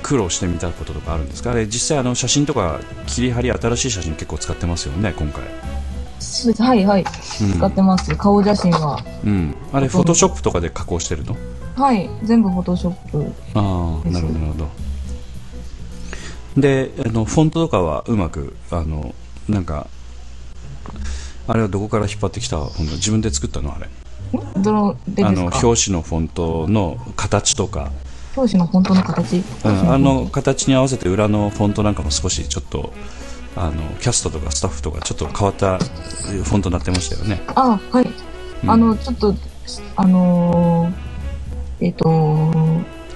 [0.03, 1.51] 苦労してみたこととかあるんですか？
[1.51, 5.43] あれ、実際、あの、写真とか、切り張り、新しい写真結構使ってますよね、今回。
[6.19, 6.63] そうです。
[6.63, 7.01] はい、はい。
[7.41, 8.15] うん使ってます。
[8.15, 9.03] 顔写真は。
[9.25, 9.55] うん。
[9.73, 11.35] あれ、フォトショップとかで加工してるの？
[11.75, 12.09] はい。
[12.23, 13.31] 全部フォトショップ。
[13.53, 14.69] ああ、なるほど、なるほど。
[16.61, 19.13] で、あの、フォントとかはうまく、あの、
[19.49, 19.87] なんか、
[21.47, 23.73] あれはどこから引っ張ってきた自分で作ったの？
[23.73, 23.87] あれ。
[24.59, 27.91] どのであの、表紙のフォントの形とか、
[28.35, 29.41] 表紙の本当の形？
[29.63, 32.91] うん、あの形に合わせて裏のフォントなんかも少しちょっと、
[33.55, 37.41] あの、キャストとかスタッフとかちょっと変わったフォントになってましたよね。
[37.55, 38.05] あ、はい。
[38.63, 39.33] うんあの、ちょっと、
[39.95, 42.51] あのーえっ、と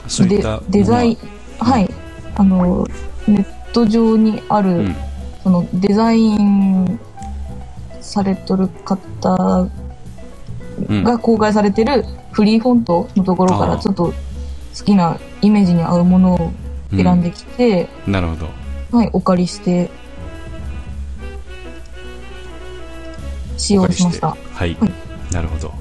[0.03, 1.17] でそういったデザイン、
[1.59, 1.89] はい。
[2.35, 2.87] あの、
[3.27, 4.95] ネット上にある、うん
[5.43, 6.99] そのデザイン
[7.99, 9.69] されとる方
[10.89, 14.13] うんが公開されてるフリーフォントのところからちょっと
[14.77, 16.51] 好きなイメージに合うものを
[16.91, 18.47] 選んできて、うんなるほど。
[18.97, 19.89] はい、お借りして
[23.57, 24.29] 使用しました。
[24.29, 24.75] はい。
[24.79, 24.91] はい
[25.33, 25.73] なるほど。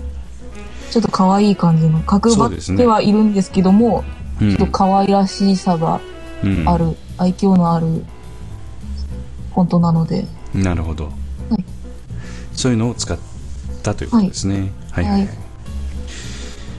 [0.91, 4.05] ちょっと可愛い感じの角張ってはいるんですけども、
[4.41, 6.01] うんちょっと可愛らしさが
[6.43, 8.05] うんある、愛嬌のある
[9.55, 11.65] フォントなので、なるほど、はい。
[12.53, 13.19] そういうのを使っ
[13.83, 14.73] たということですね。
[14.91, 15.21] はい、はい。
[15.23, 15.29] はい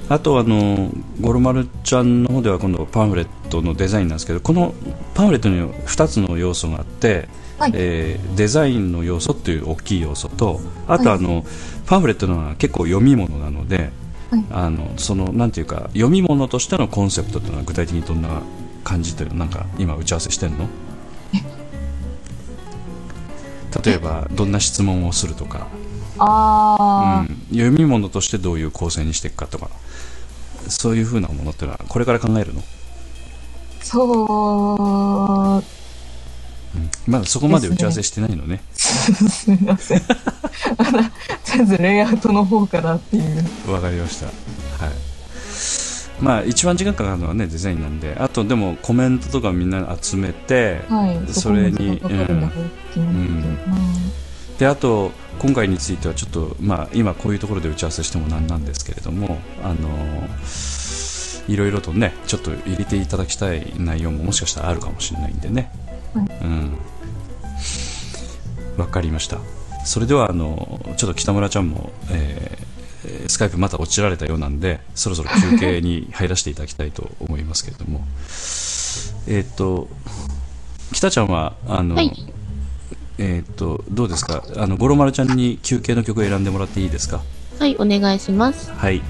[0.10, 4.74] あとあのゴロマルちゃんの方では今度パンフレットのデザインなんですけどこの
[5.14, 7.72] パンフレットには2つの要素があって、はい。
[7.74, 11.46] えーデザインの要素っていう大きい要素とあとあの、
[11.86, 13.92] パンフレットのは結構読み物なので、
[14.32, 14.46] はい。
[14.52, 18.42] あのそのなんていうか読み物としてのコンセプトというのは具体的にどんな
[18.84, 20.68] 感じというのなんか今打ち合わせしてんの？
[23.84, 25.68] 例えばどんな質問をするとか、
[26.20, 29.70] あー、うん、読み物としてどういう構成にしていくかとか。
[30.68, 32.62] そういうふうなものっていうのはこれから考えるの、
[33.82, 35.64] そう、
[37.10, 38.62] まだそこまで打ち合わせしてないのね。
[38.74, 40.02] すみません。
[40.78, 43.72] まだ、とりあえずレイアウトの方からっていう。
[43.72, 44.28] わかりました。
[44.28, 45.11] はい
[46.22, 48.16] まあ一番時間かかるのはねデザインなんで。
[48.18, 51.34] あとでもコメントとかみんな集めて、はい。
[51.34, 53.42] それにうん。
[54.58, 59.90] であと今回についてはちょっと、まあ、今こういうところで打ち合わせしてもなんなんですけれどもあの
[61.48, 65.72] いろいろとねちょっと入れていただきたい内容ももしかしたらあるかもしれないんでね、
[66.14, 66.28] はい。
[66.44, 66.78] うん。
[68.78, 69.40] わかりました。
[69.84, 72.71] それではあのちょっと北村ちゃんも、えー
[73.06, 78.02] えースカイプまた落ちられたようなんでそろそろ休憩に入らせていただきたいと思いますけれども
[79.28, 79.88] えっと
[80.94, 82.12] 北ちゃんはあの、はい
[83.18, 84.44] えーっと、どうですか？
[84.58, 87.22] あの、五郎丸ちゃんに休憩の曲を選んでもらっていいですか？
[87.60, 88.72] はい、お願いします。
[88.72, 89.02] はい。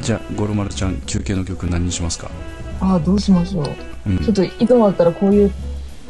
[0.00, 2.30] じゃあ、五郎丸ちゃん、休憩の曲何にしますか？
[2.80, 3.66] ああ、どうしましょう。
[4.06, 5.52] うんちょっと、いつもだったらこういう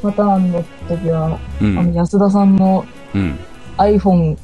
[0.03, 1.95] パターンの時は、うあの、ん。
[1.95, 3.39] 安田さんのうん。
[3.79, 4.37] iPhone、うん。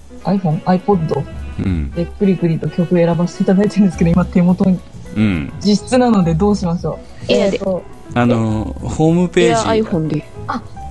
[1.94, 4.78] でクリクリと曲選ばせていただいてるんですけど、今手元に
[5.16, 5.52] うん。
[5.60, 7.32] 実質なのでどうしましょう。
[7.32, 7.82] エアでーと
[8.14, 9.82] あの、ホームページ。
[9.82, 10.24] iPhone で。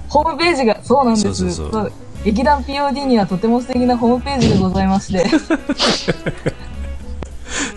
[0.09, 1.33] ホームページが、そうなんです。
[1.35, 1.91] そうそうそう
[2.23, 5.25] 劇団 POD にはとても素敵なホームページがございまして。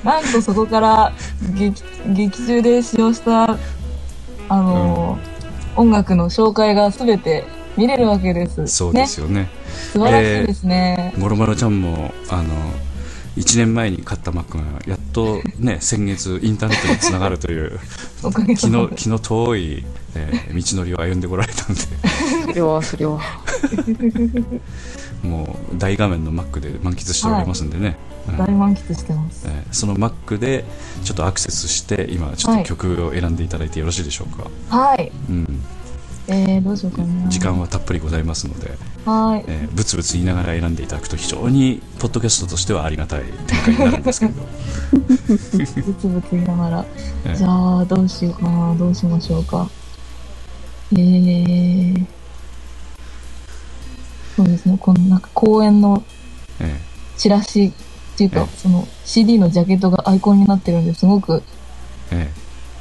[0.02, 1.12] なんとそこから
[1.54, 3.56] 劇劇中で使用した、
[4.48, 5.30] あのー
[5.76, 7.44] 音楽の紹介がすべて
[7.80, 8.66] 見れるわけです。
[8.66, 9.34] そうですよね。
[9.34, 9.50] ね。
[9.92, 11.14] 素晴らしいですね。
[11.18, 12.52] 五郎丸ちゃんも、あの、
[13.36, 17.80] 1年前に買った Mac が、やっとね、 先月インターネットにつながるという、
[18.58, 18.88] 気の。
[18.88, 21.80] 気の遠い、えー道のりを歩んでこられたんで、
[22.48, 23.20] それは、それは。
[25.22, 27.96] もう大画面の Mac で満喫しておりますんでね。
[28.04, 29.46] うん大満喫してます。
[29.46, 30.64] えーその Mac で
[31.04, 35.10] ちょっとアクセスして今ちょっと曲を選んでいただいてよろしいでしょうか、はい。
[35.28, 35.62] うん、
[36.32, 37.28] えー、どうしようかな。
[37.28, 38.70] 時間はたっぷりございますので、
[39.04, 39.44] はい。
[39.48, 44.32] えーブツブツ言いながら選んでいただくと非常にポッドキャストとしてはありがたい展開になるんですけど、
[44.92, 46.84] ブツブツ言いながら。
[47.24, 48.74] えーじゃあ、どうしようかな。
[48.76, 49.68] どうしましょうか。
[50.92, 52.06] えー。
[54.36, 54.76] そうですね。
[54.78, 56.02] このなんか公演の
[56.60, 56.80] え
[57.16, 57.72] チラシっ
[58.16, 61.42] ていうかえ、その CD のジャケットがアイコンになってるんですごくー
[62.12, 62.30] え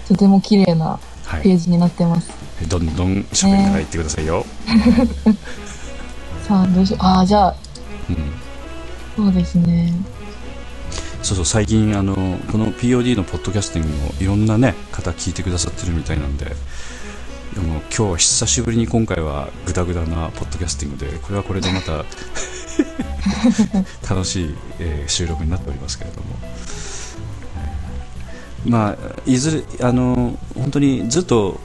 [0.07, 0.99] とても綺麗な
[1.37, 2.31] ページになってます。
[2.67, 4.45] どんどん喋りながら言ってくださいよ、
[6.47, 7.03] さあ、どうしよう。
[7.03, 7.55] ああ、じゃあ、
[8.09, 9.93] うん、そうですね。
[11.21, 16.51] そうそう最近あのこの POD のポッドキャスティングをいろんなね方聞いてくださってるみたいなんでで
[17.61, 22.05] も今日は久しぶりに今回はグダグダなポッドキャスティングでこれはこれでまた
[24.09, 26.78] 楽しい、えー収録になっておりますけれども、えー
[28.65, 31.59] まあいずれあの本当にずっと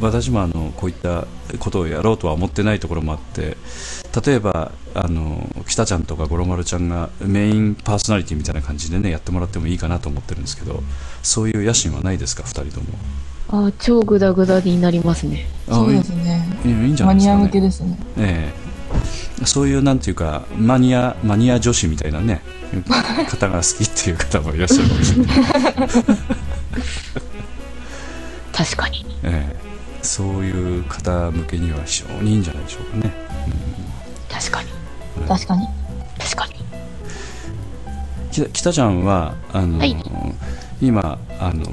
[0.00, 1.26] 私もあのこういった
[1.58, 3.56] ことをやろうとは思ってないところもあって
[4.24, 10.82] 例えばあの北ちゃんとか五郎丸ちゃんがメインパーソナリティみたいな感じでねやってもらってもいいかなと思ってるんですけど
[11.22, 12.98] そういう野心はないですか？2人とも
[13.48, 15.46] あー超グダグダになりますね。
[15.68, 16.58] あそうですね。
[16.64, 17.98] いいいいんじゃないですか、ね、マニア向けですね。
[18.18, 18.65] ええ
[19.44, 22.40] そういうなんていうかマニアマニア女子みたいなね
[23.28, 25.36] 方が好きっていう方もいらっしゃるかもしれない、
[28.52, 29.04] 確かに。
[29.22, 29.66] ええ
[30.02, 33.12] そういう方向けには非常にいいんじゃないでしょうかね
[34.30, 34.70] 確かに。
[35.28, 35.66] 確かに。
[36.18, 36.54] 確かに。
[38.30, 39.96] 北北ちゃんはあの、はい
[40.80, 41.66] 今あの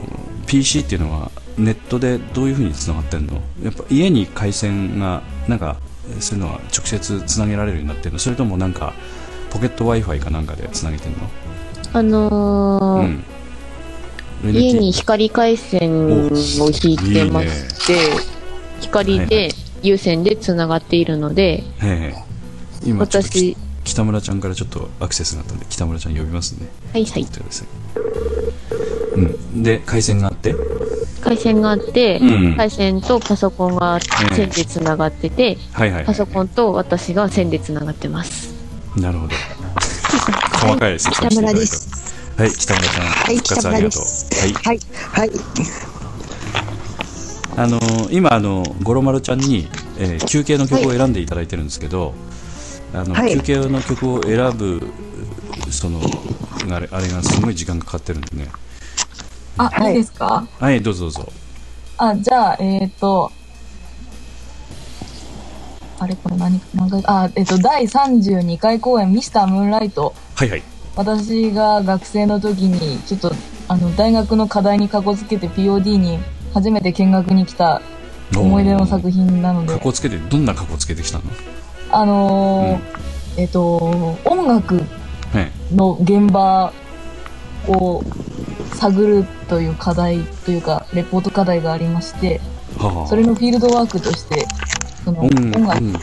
[0.47, 3.41] PC っていうのはネットでどういうふうにつながってるの？
[3.61, 5.77] やっぱ家に回線がなんか
[6.19, 8.19] そういうのは直接つなげられるようになってるの？
[8.19, 8.93] それともなんか
[9.49, 11.29] ポケット w i f i かなんかでつなげてるの？
[11.93, 13.23] あのーうん。
[14.53, 16.29] 家に光回線を
[16.83, 17.95] 引いてまして、
[18.81, 22.23] 光で有線でつながっているので、ええ
[22.85, 26.67] 今ちょっとき私、北村ちゃんからちょっとアクセスがあったんで北村ちゃん呼びますね。
[26.91, 27.27] はいはい。
[29.15, 29.63] うん。
[29.63, 30.53] で回線があって
[31.23, 33.99] 回線があって、うん回線とパソコンが
[34.35, 38.53] 線でつながってて、はいはい、パソコンと私が線でつながってます。
[38.97, 39.33] なるほど。
[40.59, 42.03] 細かい説明していただいて。
[42.35, 44.03] はい、北村ちゃん、はい、復北村で活ありがとう。
[44.03, 44.29] す。
[44.41, 44.53] はい。
[44.53, 44.79] はい、
[45.11, 45.31] はい、
[47.57, 47.79] あの
[48.11, 52.13] 今あの五郎丸ちゃんに、えー休憩の曲を選んでいただいてるんですけど、
[52.93, 54.81] あのはい休憩の曲を選ぶ
[55.69, 56.01] その
[56.71, 58.49] あれあれがすごい時間がかかってるんでね。
[59.57, 60.47] あ、はいいいですか？
[60.59, 61.31] はい、どうぞどうぞ。
[61.97, 63.31] あ、じゃあ、えっ、と、
[65.99, 70.13] あれこれ何、何回、あ、えっ、と、第32回公演ミスタームーンライト。
[70.35, 70.63] はいはい。
[70.95, 73.31] 私が学生の時に、ちょっと、
[73.67, 76.19] あの、大学の課題にかこつけて POD に
[76.53, 77.81] 初めて見学に来た
[78.35, 81.23] 思い出の作品なのでか、こつけてどんなかこつけてきたの？
[81.91, 83.77] あのーえっ、と、
[84.25, 85.51] 音楽はい。
[85.75, 86.71] の現場
[87.67, 88.03] を
[88.75, 92.41] 探るという課題というか、レポート課題がありまして、
[92.77, 93.07] はあ。
[93.07, 94.45] それのフィールドワークとして、
[95.03, 95.93] そのうん音楽、うん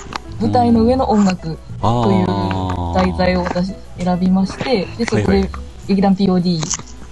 [0.41, 5.51] 舞台の上の音楽あというー題材を私選びまして、で、そこで
[5.87, 6.59] 劇団 POD、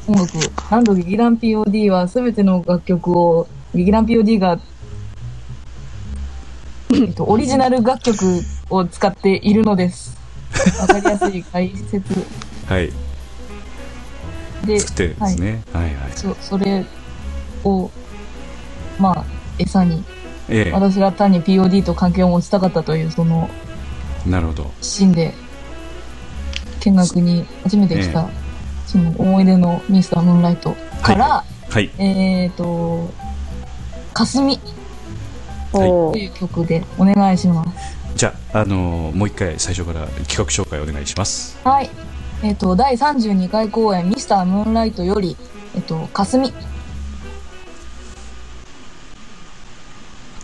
[0.09, 0.33] 音楽、
[0.71, 4.59] なんと劇団 POD は全ての楽曲を、劇団 POD が、
[6.95, 10.17] えっと、オリジナル楽曲を使っているのです。
[10.81, 12.27] わかりやすい解説
[12.67, 12.91] はい。
[14.65, 15.63] で、作ってるんですね。
[15.73, 16.85] はい、はい、そそれ
[17.65, 17.91] を、
[18.99, 19.25] まあ、
[19.59, 20.05] 餌に、
[20.49, 23.49] え私が単に POD と関係を持ちたかったという、その、
[24.27, 24.71] えなるほど。
[24.81, 25.35] 一心で
[26.81, 28.29] 見学に初めて来た、
[28.87, 31.91] その思い出のミスタームーンライトから、はい。
[31.99, 33.11] えっ、と、
[34.15, 34.59] かすみ
[35.73, 37.99] という曲でお願いします。
[38.17, 41.59] じゃあ、あのーもう一回最初から企画紹介お願いします。
[41.63, 41.91] はい。
[42.43, 45.37] えっ、と、第32回公演ミスタームーンライトより、
[45.75, 46.53] えっ、と、かすみ。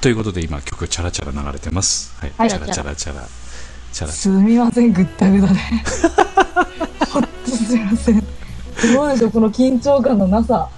[0.01, 2.15] ということで今曲チャラチャラ流れてます。
[2.21, 2.33] はい。
[2.37, 3.27] はいチャラチャラチャラ。
[3.93, 5.61] チャラすみません、ぐったぐたで。
[7.11, 8.21] ほんとすみません。
[8.93, 10.69] どうでしょう、この緊張感のなさ。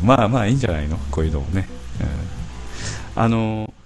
[0.00, 0.96] うんまあまあいいんじゃないの？
[1.10, 1.68] こういうのもね。
[3.16, 3.79] うん、あのー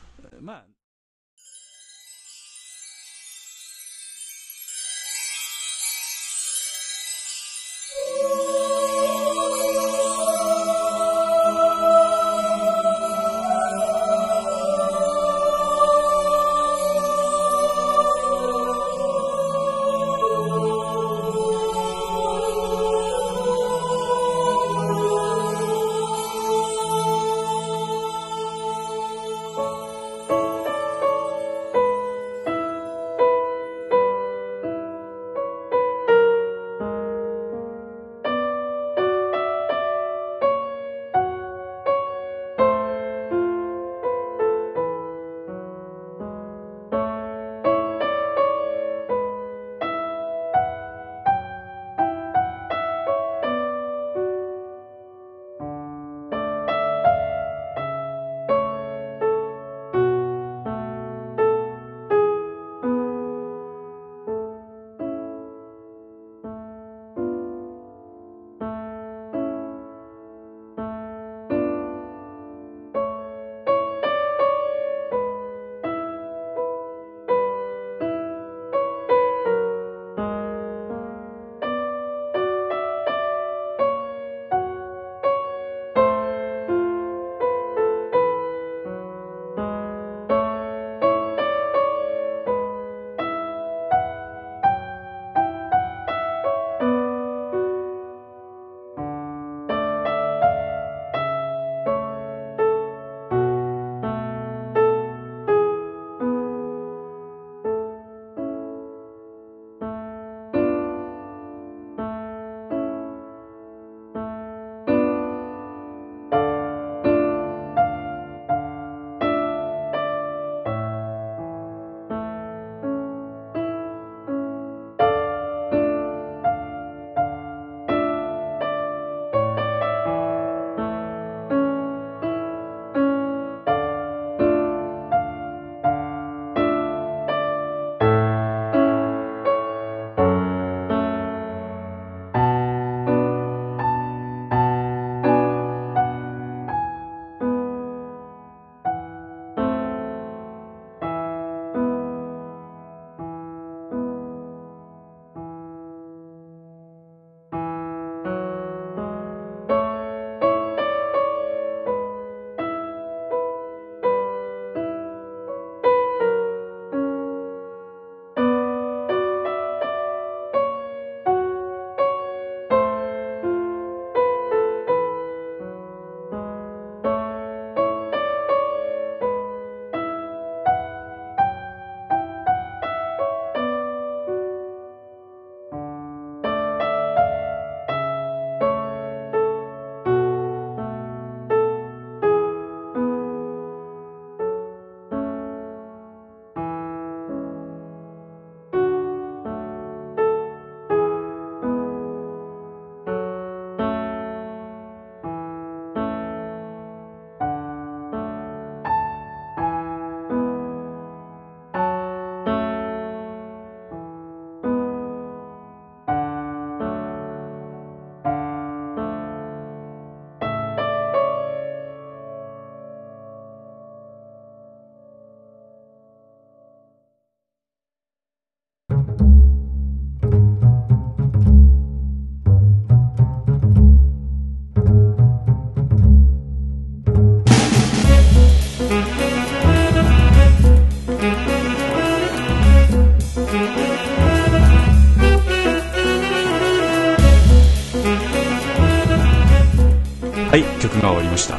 [250.54, 251.58] はい曲が終わりました。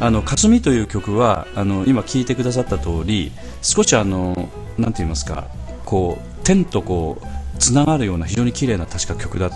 [0.00, 3.30] あの「かすみ」という曲はあの今聴いてくださった通り
[3.60, 5.48] 少しあのなんて言いますか
[5.84, 7.26] こう天とこう
[7.58, 9.50] つながるような非常に綺麗な確か曲だ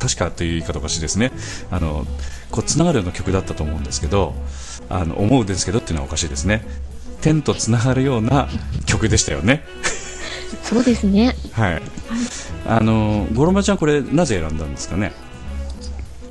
[0.00, 1.30] 確かという言い方おかしいですね。
[1.70, 2.04] あの
[2.50, 4.34] こうつながるような曲だったと思うんですけど
[4.90, 6.66] あの思うんですけどっていうのはおかしいですね。
[7.20, 8.48] 天とつながるような
[8.86, 9.62] 曲でしたよね。
[10.64, 11.36] そうですね。
[11.52, 11.82] はい。
[12.66, 15.12] あの五郎丸ちゃんこれなぜ選んだんですかね？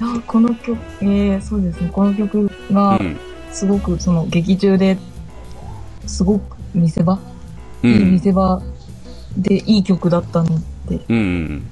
[0.01, 3.19] いやこの曲、えー、そうですね、この曲うが、ん。
[3.51, 4.97] すごく、その、劇中で
[6.07, 7.19] すごく見せ場、
[7.83, 8.63] ういい見んせ場
[9.37, 10.49] でいい曲だったの
[10.87, 11.63] で、うん。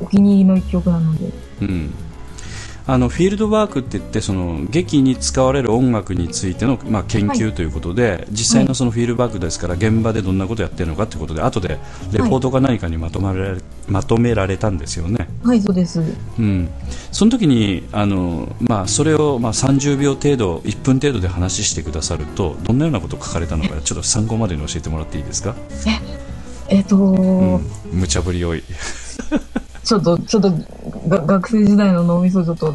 [0.00, 1.30] お気に入りの一曲なので、
[1.62, 1.94] うん
[2.86, 11.78] あのフィールドワークって言ってその劇に使われる音楽についての、まあ、研究ということで、実際のそのフィールドワークですから現場でどんなことやってるのかということで後で
[12.12, 15.28] レポートか何かにまとめられ,、まとめられたんですよね。
[15.44, 16.00] はい、そうです。
[16.38, 16.68] うん、
[17.12, 25.54] その時にあの、まあ、それを、まあ、30秒程度1分程度で話してくださるとどんなようなことを書かれたのかちょっと参考までに教えてもらっていいですか、
[26.68, 28.62] えっ、と、うん、無茶ぶり多い
[29.84, 30.50] ちょっと、ちょっと、
[31.08, 32.72] が学生時代の脳みそちょっと、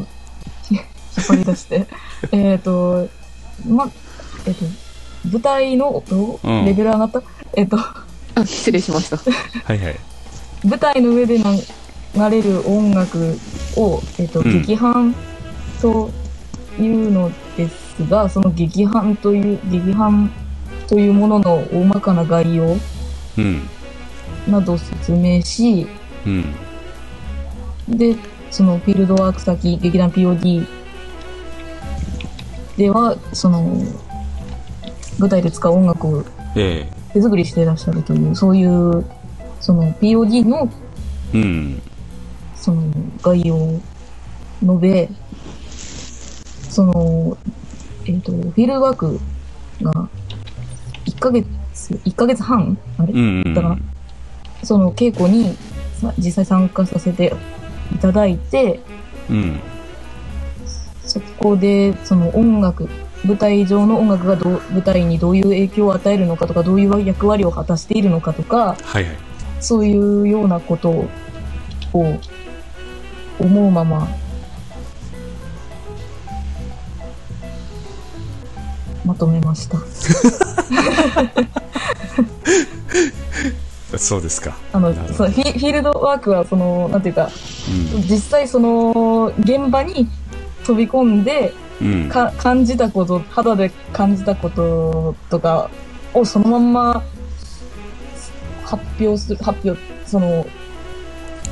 [0.68, 0.84] ひ引っ
[1.26, 1.86] 張り出して。
[2.32, 3.08] えっと、
[3.68, 3.90] ま、
[4.46, 4.64] えっ、と、
[5.30, 6.48] 舞台の、どう？
[6.48, 6.64] うん。
[6.64, 7.22] レベル上がった、
[7.54, 9.16] えっ、と、あ、失礼しました。
[9.16, 9.96] はいはい。
[10.64, 11.62] 舞台の上でな流
[12.30, 13.38] れる音楽
[13.76, 14.52] を、えっ、と、うん。
[14.60, 15.14] 劇伴
[15.80, 16.10] と
[16.80, 20.30] いうのですが、その劇伴という、劇伴
[20.88, 22.76] というものの大まかな概要
[23.38, 23.68] うん。
[24.48, 25.86] などを説明し、
[26.26, 26.44] うん
[27.88, 28.16] で、
[28.50, 30.66] そのフィールドワーク先、劇団 POD
[32.76, 33.80] では、その、
[35.18, 36.24] 舞台で使う音楽を
[36.54, 39.04] え手作りしていらっしゃるという、そういう、
[39.60, 40.68] その POD の、
[41.32, 41.82] えうん。
[42.54, 42.82] その、
[43.22, 43.80] 概要を
[44.62, 45.08] 述べ、
[46.68, 47.38] その、
[48.06, 49.20] えっ、と、フィールドワーク
[49.82, 50.08] が、
[51.06, 51.46] 1ヶ月、
[52.04, 53.78] 1ヶ月半あれ、うんうんだから、
[54.62, 55.56] その稽古に
[56.00, 57.32] さ実際参加させて
[57.94, 58.80] いただいて、
[59.30, 59.60] うん。
[61.02, 62.88] そこで、その音楽、
[63.24, 69.16] 舞台上の音楽がどう舞台にどういう影響を与えるのかとか、どういう役割を果たしているのかとか、はいはい。
[69.60, 71.08] そういうようなことを
[73.38, 74.08] 思うまま、
[79.04, 79.78] まとめました。
[83.96, 87.30] そうですか、あの、そのフィールドワークは、その、なんていうか、
[87.94, 88.02] うん。
[88.02, 90.08] 実際その、現場に
[90.64, 95.70] 飛び込んで、うん、か感じたこと、肌で感じたこととか
[96.14, 97.02] をそのまんま
[98.64, 100.46] 発表する、発表、その、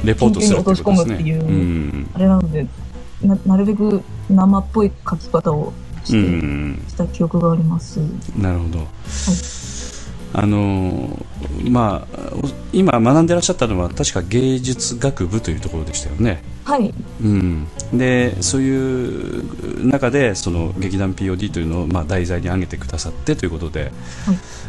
[0.02, 2.10] レポートする落とし込むっていううん。
[2.14, 2.66] あれなので、
[3.22, 5.72] ななるべく生っぽい書き方を
[6.04, 6.84] しうて、ん。
[6.88, 8.00] した記憶があります。
[8.36, 8.78] なるほど、
[10.34, 16.92] あのーまあお今学んでらっしゃったのは確か芸術学部というところでしたよねはい。
[17.22, 23.92] うん、でそういう中でその劇団 POD というのを、まあ、題材に挙げてくださってということで、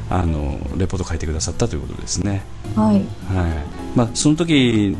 [0.09, 2.43] あのレポート書いてくださったということですね。
[2.75, 2.95] はい。
[2.95, 3.05] はい
[3.95, 4.97] まあ、その時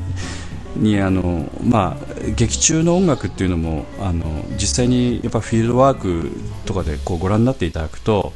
[0.78, 6.32] にあの、まあ、劇中の音楽っていうのもあの実際にやっぱフィールドワーク
[6.66, 8.32] とかでこうご覧になっていただくと、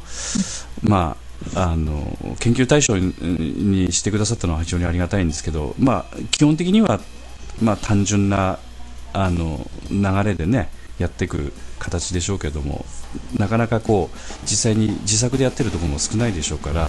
[0.82, 7.00] まあ、あの研究対象ににしてくださったのは非常にありがたいんですけど、まあ、基本的には、
[7.62, 8.58] まあ、単純な
[9.12, 10.68] あの流れでね
[10.98, 12.84] やっていく形でしょうけども
[13.38, 16.88] なかなかこう実際に自作でやってるところも少ないでしょうから、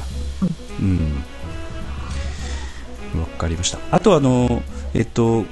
[0.80, 1.24] うん、
[3.20, 3.80] わかりました。
[3.90, 4.62] あとあの
[4.94, 5.46] えっと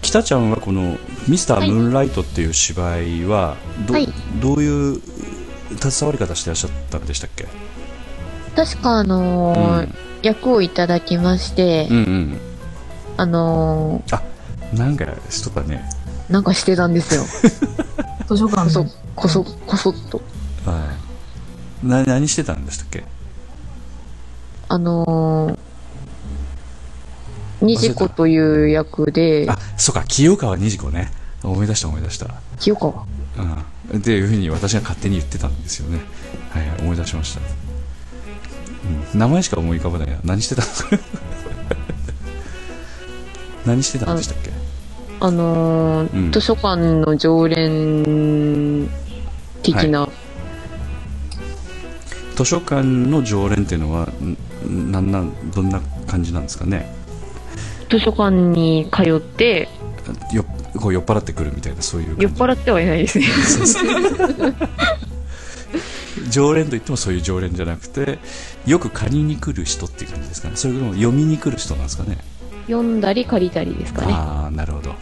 [0.00, 0.96] 北ちゃんはこの
[1.28, 3.56] ミスタームーンライトっていう芝居は
[3.86, 4.08] ど,、はい
[4.40, 5.02] どういう
[5.76, 7.46] 携わり方してらっしゃったんでしたっけ？
[8.56, 12.40] 確かあのーうん役をいただきまして、うんうん。
[13.16, 14.02] あの
[14.74, 15.88] なんか人だね。
[16.28, 17.22] ーなんかしてたんですよ。
[18.26, 20.20] 図書館こその、、こそ、こそっと。
[20.66, 20.92] は
[21.84, 21.86] い。
[21.86, 23.04] な何してたんでしたっけ？
[24.68, 31.12] あのー、にじこという役で、あ、そうか清川虹子ね。
[31.44, 32.26] 思い出した思い出した。
[32.58, 33.04] 清川？
[33.38, 33.64] うん、
[33.96, 36.00] っていうふうに私が勝手に言ってたんですよね。
[36.50, 37.40] はい、はい、思い出しました。
[39.12, 40.18] うん、名前しか思い浮かばないな。
[40.24, 40.68] 何してたの？
[43.66, 44.50] 何してたんでしたっけ？
[45.20, 46.32] あのーうん。
[46.32, 48.88] 図書館の常連
[49.62, 50.08] 的な、
[52.36, 54.08] 図書館の常連っていうのは、
[54.68, 56.94] んなんなん、どんな感じなんですかね？
[57.90, 59.68] 図書館に通って、
[60.32, 60.44] よ
[60.78, 63.26] こう酔っ払ってくるみたいなそういう酔っ払ってはいないですね。
[66.30, 68.18] 常連といってもそういう常連じゃなくて
[68.66, 72.18] よく借りに来る人っていう感じですかねそれとも読みに来る人なんですかね
[72.66, 74.12] 読んだり借りたりですかね。
[74.12, 74.94] ああなるほど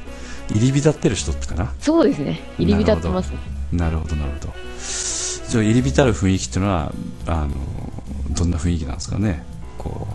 [0.51, 2.41] 入り浸ってる人ってかなそうですね。
[2.59, 3.39] 入り浸ってますね。
[3.73, 6.93] なるほどなるほどその入り浸る雰囲気っていうのは
[7.27, 7.51] あの
[8.31, 9.43] どんな雰囲気なんですかね
[9.79, 10.07] こ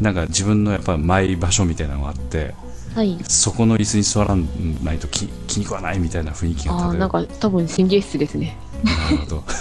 [0.00, 2.54] うなんか自分のやっぱマイ場所みたいなのがあって
[2.94, 3.18] はい。
[3.28, 4.36] そこの椅子に座ら
[4.82, 8.56] ないと気気に食わないみたいな雰囲気がああ、漂うなんか多分神経質ですね。
[8.84, 9.44] なるほど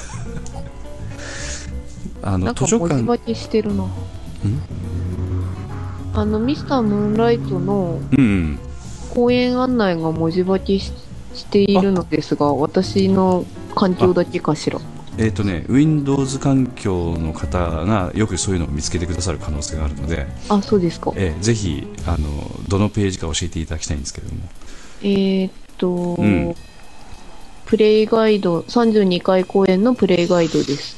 [2.22, 3.86] あの図書館してるな。
[6.14, 8.00] あの、ミスタームーンライトの
[9.14, 10.92] 公演案内が文字化けし
[11.34, 14.80] しているのですが、私の環境だけかしら。
[15.20, 21.12] えっ、とね Windows 環境の方がよくそういうのを見つけてくださる可能性があるので、あ、そうですか。
[21.16, 22.28] えーぜひあの
[22.70, 24.42] どのページか教えていただきたいんですけれども
[25.02, 26.56] えーっと、うん
[27.66, 30.98] プレイガイド、32回公演のプレイガイドです。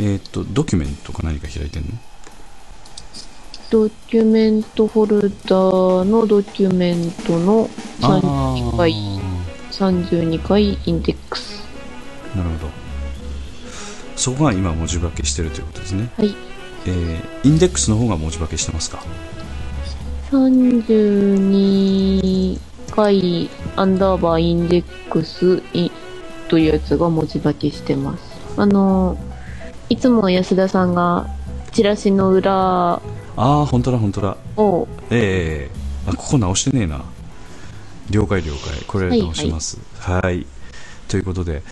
[0.00, 1.88] えっ、とドキュメントか何か開いてんの？
[3.70, 7.68] ドキュメントフォルダーのドキュメントの
[8.00, 8.92] 32回、
[9.72, 11.64] 32回インデックス。
[12.36, 12.83] なるほど
[14.16, 16.10] そこが今文字化けしてるということですね。
[16.16, 16.34] はい。
[16.86, 19.02] えーインデックスの方が文字化けしてますか
[20.30, 22.58] ？32
[22.90, 25.90] 回アンダーバーインデックスイ
[26.48, 28.22] というやつが文字化けしてます。
[28.56, 29.16] あの、
[29.88, 31.26] いつも安田さんが
[31.72, 33.00] チラシの裏あ
[33.36, 34.36] あ本当だ本当だ。
[34.56, 35.74] を、ええ
[36.06, 37.02] あここ直してねえな。
[38.10, 38.84] 了解了解。
[38.86, 39.78] これはい直します。
[39.98, 40.46] はい
[41.08, 41.62] ということで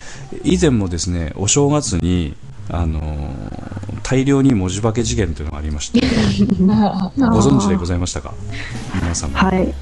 [0.43, 2.35] 以前もですねお正月に
[2.69, 3.73] あのー
[4.03, 6.01] 大量に文字化け事件というのがありまして
[6.67, 6.67] ご
[7.41, 8.33] 存知でございましたか？
[9.01, 9.39] 皆様。
[9.39, 9.73] はい。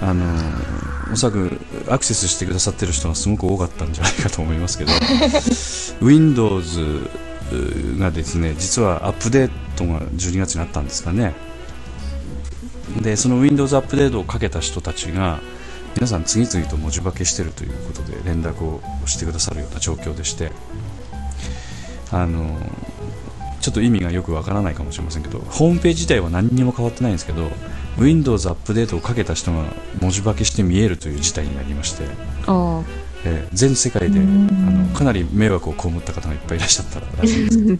[0.00, 1.60] あのーおそらく
[1.90, 4.92] アクセスしてくださってる人がすごく多かったんじゃないかと思いますけど
[6.00, 6.80] Windows
[7.98, 11.34] がですね実はアップデートが12月にあったんですかね。
[13.02, 15.40] でその Windows アップデートをかけた人たちが
[15.94, 20.50] 皆さん次々と文字化けしてるということで連絡をしてくださるような状況でして
[22.10, 22.58] あの
[23.60, 27.50] ちょっと意味がよくわからないかもしれませんけどホームページ自体は何にも変わってないんですけど
[27.98, 29.64] Windows アップデートをかけた人が
[30.00, 32.04] 文字化けして見えるという事態になりまして、
[32.46, 32.82] あ
[33.24, 37.78] えー全世界であのかなり迷惑を被った方がいっぱいいらっしゃったらしいんですけど、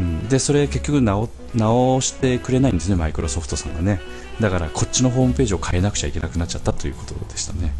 [0.00, 4.00] うん、でそれ結局直直してくれないんですねマイクロソフトさんがね
[4.40, 7.72] だからこっちのホームページを変えなくちゃいけなくなっちゃったということでしたね。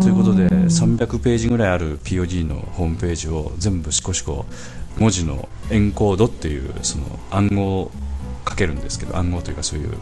[0.00, 4.46] ということで300ページぐらいある POD のホームページを全部しこしこ
[4.98, 7.90] 文字のエンコードっていうその暗号を
[8.44, 9.92] かけるんですけど暗号というかそういう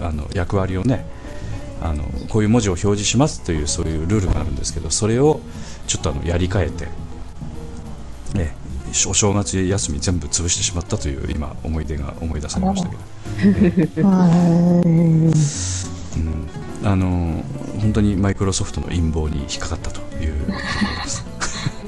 [0.00, 1.06] あの役割をね
[1.82, 5.40] あのこういう文字を表示しますというそういうルールがあるんですけどそれを
[5.86, 6.86] ちょっとあのやり替えて、
[8.36, 8.56] ね、
[9.06, 12.96] お正月休み全部潰してしまったという今思い出が思い出されましたけ
[14.00, 15.32] ど、 うん、
[16.82, 17.44] あの
[17.80, 20.58] 本当にマイクロソフトの陰謀に引っかかったというとこ
[20.98, 21.24] ろです。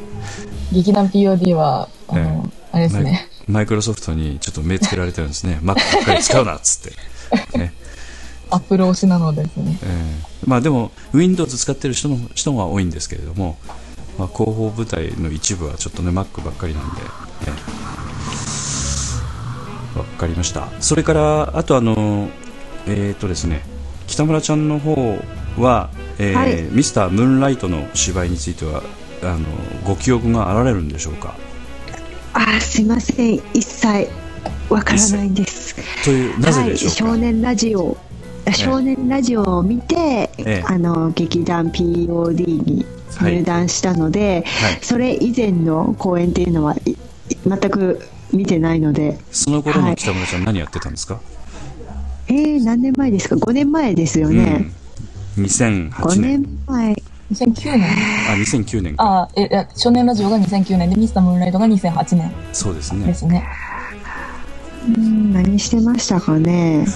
[0.72, 3.26] 劇団 POD は、あの、えあれですね。
[3.46, 5.60] マイクロソフトにちょっと目つけられてるんですね。
[5.64, 7.72] Mac ばっかり使うなっつって、ね。
[8.50, 9.78] アップル推しなのですね。
[9.82, 13.58] えーまあでも Windows 使ってる人の人が多いんですけれども、
[14.18, 17.02] まあ、広報部隊の一部はちょっとね Mac ばっかりなんで、
[17.42, 17.88] えー
[19.98, 20.68] わかりました。
[20.80, 22.28] それからあとあの
[22.86, 23.62] えっ、とですね
[24.06, 24.94] 北村ちゃんの方
[25.56, 26.62] は、えーはい。
[26.70, 28.82] ミスタームーンライトの芝居については
[29.22, 29.46] あの
[29.84, 31.34] ご記憶があられるんでしょうか？
[32.34, 33.34] あーすいません。
[33.54, 34.08] 一切
[34.68, 35.74] わからないんです。
[36.04, 37.96] というなぜでしょうか、はい、少年ラジオ
[38.54, 40.62] 少年ラジオを見て、ええ。
[40.64, 42.86] あの劇団 POD に
[43.20, 44.78] 入団したので、はい。
[44.82, 46.96] それ以前の公演っていうのはい
[47.46, 48.00] 全く
[48.32, 49.96] 見てないのでその頃のはい。
[49.96, 51.20] 北村ちゃん何やってたんですか、
[52.28, 54.70] えー、何年前ですか？5年前ですよね、
[55.36, 56.42] うん、2008 5年。
[56.42, 56.94] 年前。
[57.32, 57.82] 2009年。
[58.30, 59.22] あ2009年か。
[59.22, 62.32] あ、え、いや少年ラジオが2009年で、ミスタームーンライトが2008年。
[62.52, 63.06] そうですね。
[63.06, 63.46] ですね。
[64.96, 66.86] うん何してましたかね、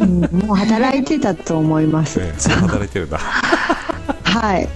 [0.00, 2.20] うん、もう働いてたと思います。
[2.20, 3.18] ええそう働いてるんだ。
[4.24, 4.68] はい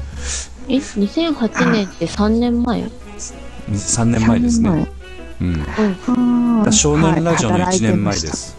[0.68, 2.90] え、2008年って3年前
[3.70, 4.88] ？3年前ですね、
[5.40, 8.56] うん、だか3ら少年ラジオの1はい年前です、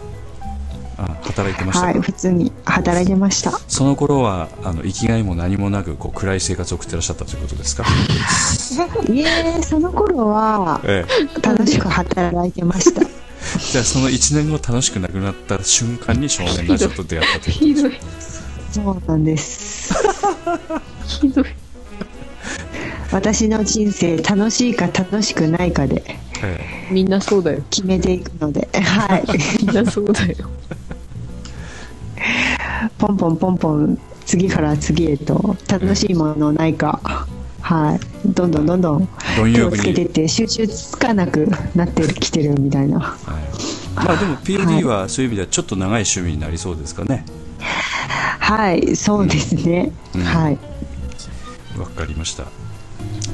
[0.98, 3.52] あ働いてましたか、はい普通に働いてました。
[3.68, 7.84] その頃はあの生きがいも何もなくこう暗い生活を送ってらっしゃったということですか、
[9.08, 13.02] いえその頃はええ、楽しく働いてました。
[13.72, 18.84] じゃあその1年後楽しくなくなった瞬間に少年ラジオと出会ったということですひどい。
[18.84, 19.94] そうなんです。
[21.06, 21.59] ひどい。
[23.12, 27.62] 私の人生楽しいか楽しくないかでえみんなそうだよ。
[27.70, 29.24] 決めていくので、はい。
[29.64, 30.48] みんなそうだよ。
[32.98, 37.26] ポンポンポンポン次から次へと楽しいものないか、
[37.60, 38.28] はい。
[38.28, 39.08] どんどんどんどん
[39.52, 39.70] 手を。
[39.70, 43.00] つけてって集中つかなくなってきてるみたいな。
[43.00, 43.40] はい
[43.94, 47.24] まあでも POD はそういう意味ではちょっと長い趣味になりそうですかね。
[48.38, 49.92] はい、そうですね。
[50.14, 50.58] うんはい。
[51.78, 52.44] わかりました。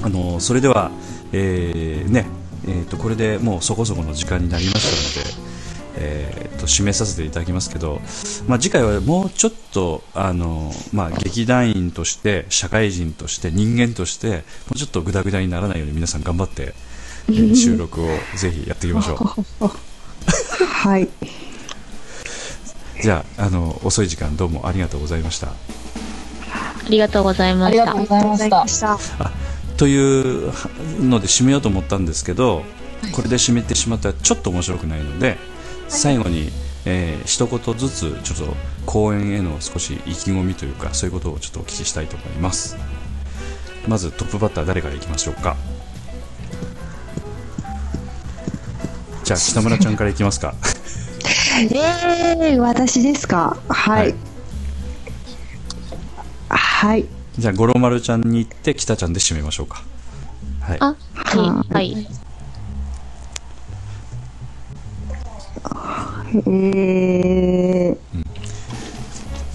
[0.02, 0.90] あのそれでは、
[1.32, 2.26] えーね、
[2.66, 5.30] えー、とこれでもうそこそこの時間になりましたので、
[5.98, 8.00] えー、と締めさせていただきますけど、
[8.46, 14.42] まあ、次回はもうちょっとあの、まあ、劇団員として社会人として人間としても
[14.72, 16.74] うちょっとグダグダにならないように皆さん頑張って、
[17.28, 19.14] えー収録をぜひやっていきましょ
[19.60, 19.66] う。
[20.64, 21.08] はい。
[23.02, 25.48] じゃああの遅い時間どうもありがとうございました。
[25.48, 27.54] ありがとうござい
[28.26, 28.70] あましたりがとう。
[28.70, 29.55] ございました。
[29.76, 30.52] という
[31.02, 32.62] ので締めようと思ったんですけど、
[33.12, 35.36] これで締めてしまったらちょっと面白くないので、
[35.88, 36.50] 最後に、
[36.84, 38.54] えー一言ずつちょっと
[38.86, 42.76] 公演への少し意気込みというかそういうことをちょっとお聞きしたいと思います
[43.88, 45.56] まずトップバッター誰からいきましょうか？
[49.24, 50.54] じゃあ北村ちゃんからいきますか
[51.58, 53.56] えー、私ですか？
[53.68, 54.14] はい。
[56.48, 57.06] はい。
[57.38, 59.82] じゃあ五郎丸ちゃんに行って北ちゃんで締めましょうか。
[60.60, 60.78] はい。
[60.80, 62.06] あ、はい、はい。
[66.46, 68.26] えー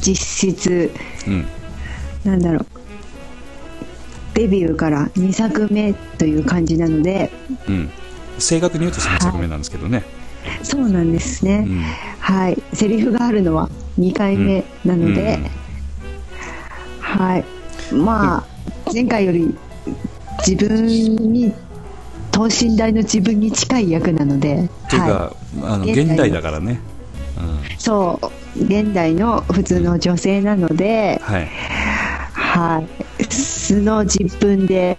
[0.02, 0.16] 実
[0.56, 0.92] 質、
[1.28, 1.46] うん。
[2.24, 2.66] なんだろう。
[4.34, 7.32] デビューから2作目という感じなので、
[7.68, 7.90] うん。
[8.40, 10.04] 正確に言うと3作目なんですけどね、
[10.64, 11.66] そうなんですね。
[11.68, 11.82] うん。
[12.20, 12.58] はい。
[12.74, 13.70] セリフがあるのは
[14.00, 15.50] 2回目なので、うん。
[17.00, 17.46] はい。
[17.92, 18.44] まあ、
[18.94, 19.56] 前回より
[20.48, 21.54] 自分に、
[22.32, 26.80] 等身大の自分に近い役なので、というか、はあの現代だからね、
[27.38, 27.76] うん、い。
[27.78, 28.20] そ
[28.56, 31.48] う、現代の普通の女性なので、はい。
[32.34, 32.84] は
[33.20, 33.24] い。
[33.34, 34.98] 素の自分で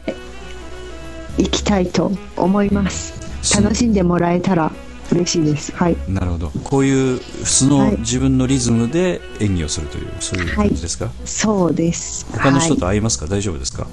[1.39, 3.23] 生きたいと思います。
[3.61, 4.72] 楽しんでもらえたら
[5.13, 5.73] 嬉しいです。
[5.73, 5.97] はい。
[6.09, 12.27] なるほどこういう素のはい自分のリズムで演技をするという、そういう感じですか、そうです。
[12.33, 13.87] 他の人はいと会いますか、大丈夫ですか？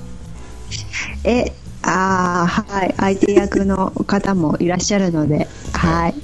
[1.23, 1.51] え、
[1.83, 2.93] ああ、はい。
[2.97, 6.15] 相手役の方もいらっしゃるので、はい。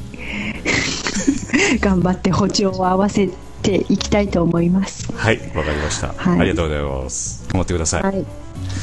[1.79, 3.29] 頑張って歩調を合わせ
[3.61, 5.11] ていきたいと思います。
[5.15, 8.25] はいわかりました、はいありがとうございます頑張ってください、はい。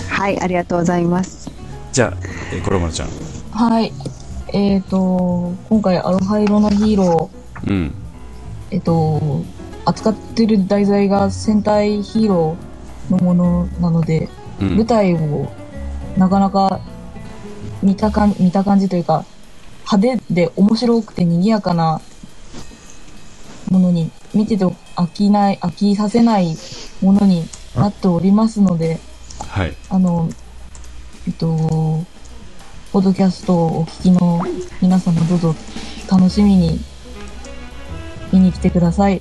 [0.09, 1.51] はい、ありがとうございます。
[1.93, 3.09] じゃあ、えー、コロマルちゃん
[3.53, 3.93] はい。
[4.53, 7.95] えっ、と、今回、アロハ色のヒーロー、うん。
[8.71, 9.43] えっ、と、
[9.87, 14.29] 扱ってる題材が戦隊ヒーローのものなので、
[14.61, 14.77] うん。
[14.77, 15.51] 舞台を
[16.19, 16.81] なかなか
[17.83, 19.25] 見たかん見た感じというか、
[19.91, 22.03] 派手で面白くて賑やかな
[23.71, 26.59] ものに、見てて飽きない、飽きさせない
[27.01, 27.45] ものに
[27.75, 29.01] なっておりますので、
[29.49, 29.75] はい。
[29.89, 30.29] あの、
[31.27, 32.05] えっと、
[32.93, 34.43] ポッドキャストをお聞きの
[34.83, 35.55] 皆様どうぞ
[36.11, 36.79] 楽しみに
[38.33, 39.21] 見に来てください。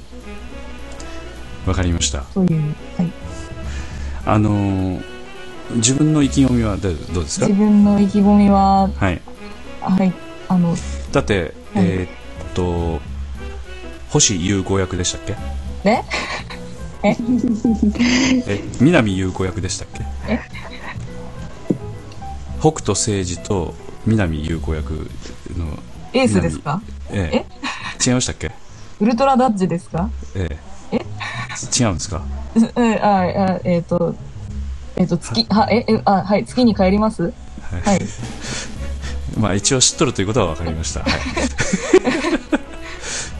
[1.65, 2.21] わかりました。
[2.33, 3.11] という、はい。
[4.25, 5.11] あのー
[5.75, 7.47] 自分の意気込みはどうですか？
[7.47, 9.21] 自分の意気込みは、はい。
[9.79, 10.13] はい、
[10.49, 10.75] あの、
[11.13, 11.85] だって、はい。
[11.85, 12.99] えーっと
[14.09, 15.33] 星優子役でしたっけ？
[15.89, 16.03] ね
[17.03, 17.15] え
[18.81, 20.03] 南優子役でしたっけ？
[20.27, 20.41] え？
[22.61, 23.73] 北斗星司と
[24.05, 25.09] 南優子役
[25.57, 25.77] の
[26.13, 26.81] エースですか？
[27.09, 27.29] え？
[27.33, 27.45] え
[28.05, 28.51] 違いましたっけ？
[28.99, 30.09] ウルトラダッチですか？
[30.35, 30.57] え
[30.91, 30.97] え。
[31.79, 32.21] 違うんですか？
[32.55, 34.15] うん、あ、あえっ、と、
[34.95, 37.23] えっ、と、月、は、え、え、あ、はい、月に帰ります？
[37.23, 37.29] は
[37.77, 38.01] い、はい。
[39.39, 40.99] まあ一応知っとるということは分かりました。
[41.01, 41.11] はい、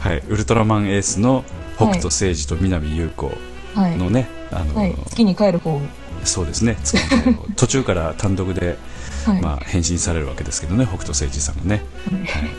[0.00, 1.44] はい、ウルトラマンエースの
[1.76, 3.30] 北斗星司と南優子
[3.74, 3.96] はい。
[3.96, 5.80] のね、あのはい、月に帰る方。
[6.24, 6.76] そうですね。
[6.82, 8.76] 月に途中から単独で
[9.24, 9.40] はい。
[9.42, 12.50] まあ、変身されるわけですけどね北斗星司さんがね、はい。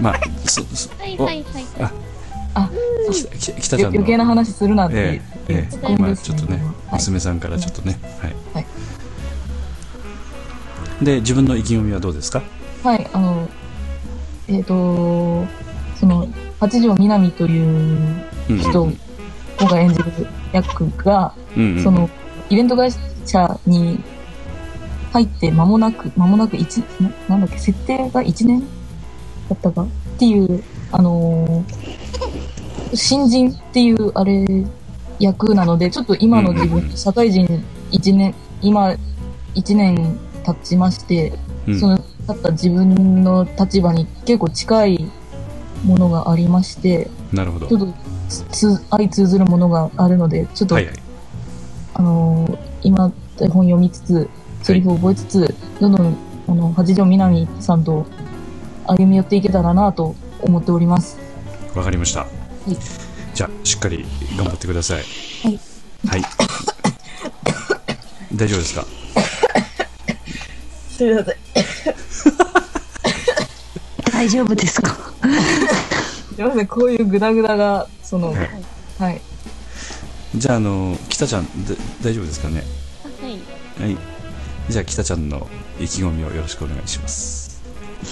[0.00, 1.64] まあそそはい、おはい、はい。
[2.54, 2.70] あ、
[3.12, 5.54] きき北ちゃん余計な話するなってええ。
[5.54, 5.72] ええ。
[6.16, 6.56] ちょっとね、
[6.88, 6.94] はい。
[6.94, 8.34] 娘さんからちょっとね、はい。
[8.54, 8.66] はい。
[11.02, 12.42] で自分の意気込みはどうですか？
[12.82, 13.48] はい、あの、
[14.48, 15.46] えっ、と、
[15.98, 18.86] その、八条みなみといううん人
[19.66, 20.04] が演じる
[20.52, 21.82] 役が、うんうん。
[21.82, 22.08] その、
[22.48, 22.90] イベント会
[23.26, 24.02] 社に
[25.12, 28.60] 入って間もなく、間もなく一、ななんだっけ、設定が1年
[29.48, 29.82] だったか？
[29.82, 29.86] っ
[30.18, 32.00] ていう、あのー
[32.92, 34.44] 新人っていうあれ
[35.20, 37.46] 役なので、ちょっと今の自分、社会人
[37.92, 38.96] 1年、今
[39.54, 41.32] 1年経ちまして、
[41.68, 41.78] うん。
[41.78, 45.10] その経った自分の立場に結構近い
[45.84, 47.68] ものがありまして、なるほど。
[47.68, 47.94] ちょっと
[48.90, 50.94] 相通ずるものがあるので、ちょっと、はいはい。
[51.94, 54.28] あのー今、台本読みつつ、
[54.62, 56.16] セリフを覚えつつ、どんどん、
[56.48, 58.06] あの、八条みなみさんと
[58.86, 61.18] 歩み寄っていけたらなと思っております。
[61.74, 62.22] わかりました、
[62.68, 62.76] い。
[63.34, 64.04] じゃあしっかり
[64.36, 65.02] 頑張ってください。
[65.44, 65.60] はい。
[66.06, 66.22] はい。
[68.34, 68.84] 大丈夫ですか？
[70.90, 71.34] すみません。
[74.12, 74.90] 大丈夫ですか？
[74.90, 74.96] す
[76.38, 78.48] みません、こういうグダグダが、その、はい。
[78.98, 79.20] はい。
[80.36, 82.62] じゃああの北ちゃんで大丈夫ですかね？
[83.20, 83.92] はい。
[83.92, 84.09] はい
[84.70, 85.48] じゃあ北ちゃんの
[85.80, 87.60] 意気込みをよろしくお願いします、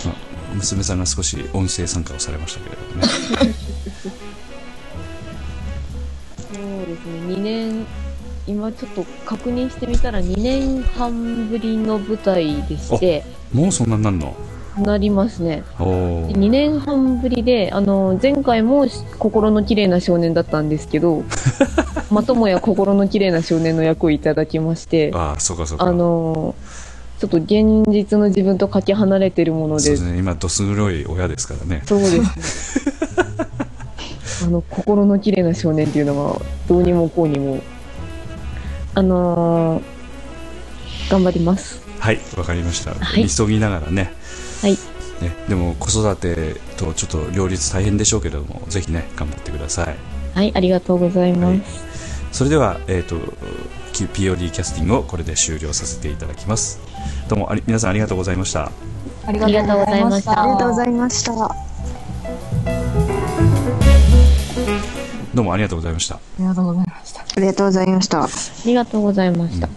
[0.04, 0.14] まあ
[0.54, 3.08] 娘さんが少し音声参加をされましたけれどもね。
[6.52, 7.86] そうですね、2年、
[8.46, 14.34] 今ちょっと確認してみたら2年半ぶりの舞台でして、もうそんなになんの？
[14.78, 15.64] なりますね。
[15.78, 21.24] おお2年半ぶりで、あの、前回もし心の綺麗な少年だったんですけど、
[22.10, 25.84] まともや心の綺麗な少年の役をいただきまして、ああそうかそうか。
[25.84, 26.54] あの、
[27.18, 29.82] ちょっと現実の自分とかけ離れてるもので。
[29.82, 30.18] そうです、ね。
[30.18, 31.82] 今どす黒い親ですからね。
[31.86, 32.24] そうですね。
[34.46, 37.60] あの、心の綺麗な少年っていうのが、どうにもこうにも、
[38.94, 39.98] あのー
[41.08, 41.82] 頑張ります。
[41.98, 43.28] はいわかりました、はい。
[43.28, 44.12] 急ぎながらね。
[44.62, 44.72] はい。
[44.72, 44.78] ね
[45.48, 49.96] でも子育てとちょっと両立大変でしょうけれどもぜひね頑張ってください。
[50.34, 51.80] はい、ありがとうございます。
[51.80, 51.87] はい
[52.32, 53.16] それでは、えー、と
[53.92, 56.80] POD キャスティングをこれで終了させていただきます。
[57.28, 58.70] どうもあり皆さんありがとうございました。
[59.26, 60.42] ありがとうございました。
[60.42, 61.32] ありがとうございました。
[65.34, 66.16] どうもありがとうございました。
[66.16, 67.20] ありがとうございました。
[67.20, 68.22] ありがとうございました。
[68.22, 68.28] あ
[68.64, 69.68] りがとうございました。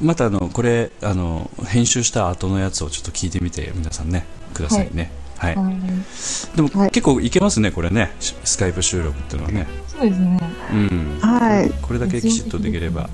[0.00, 5.12] またあのこれあの編集した後のやつをちょっと聞いてみて皆さんねくださいね。
[5.38, 6.56] はい、はい。
[6.56, 6.90] でも、はい。
[6.90, 8.12] 結構いけますねこれね。
[8.20, 9.66] しスカイプ収録っていうのはね。
[9.88, 10.38] そうですね。
[10.72, 11.18] うん。
[11.20, 13.08] はいこれだけきちっとできれば。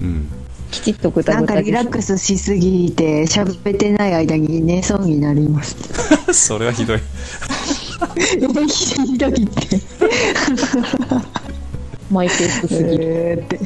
[0.00, 0.28] うん。
[0.70, 5.76] きちっとぐたなんかリラックスしすぎて喋ってない間に寝そうになります。
[6.32, 7.00] それはひどい。
[8.30, 9.80] ひどいって。
[12.10, 12.98] マイペースすぎ。
[12.98, 12.98] る。
[13.00, 13.60] えーって。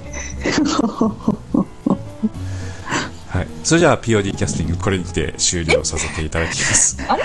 [3.28, 3.46] はい。
[3.62, 6.96] それじゃあ POD キャスティングこれにて終了させていただきます。
[7.08, 7.16] あ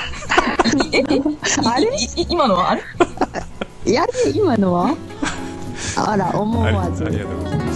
[1.79, 1.87] れ？
[1.87, 2.81] いい今のはあれ
[3.85, 4.95] いや今のは
[5.97, 7.05] あら思わず。
[7.05, 7.68] ありがとうございます。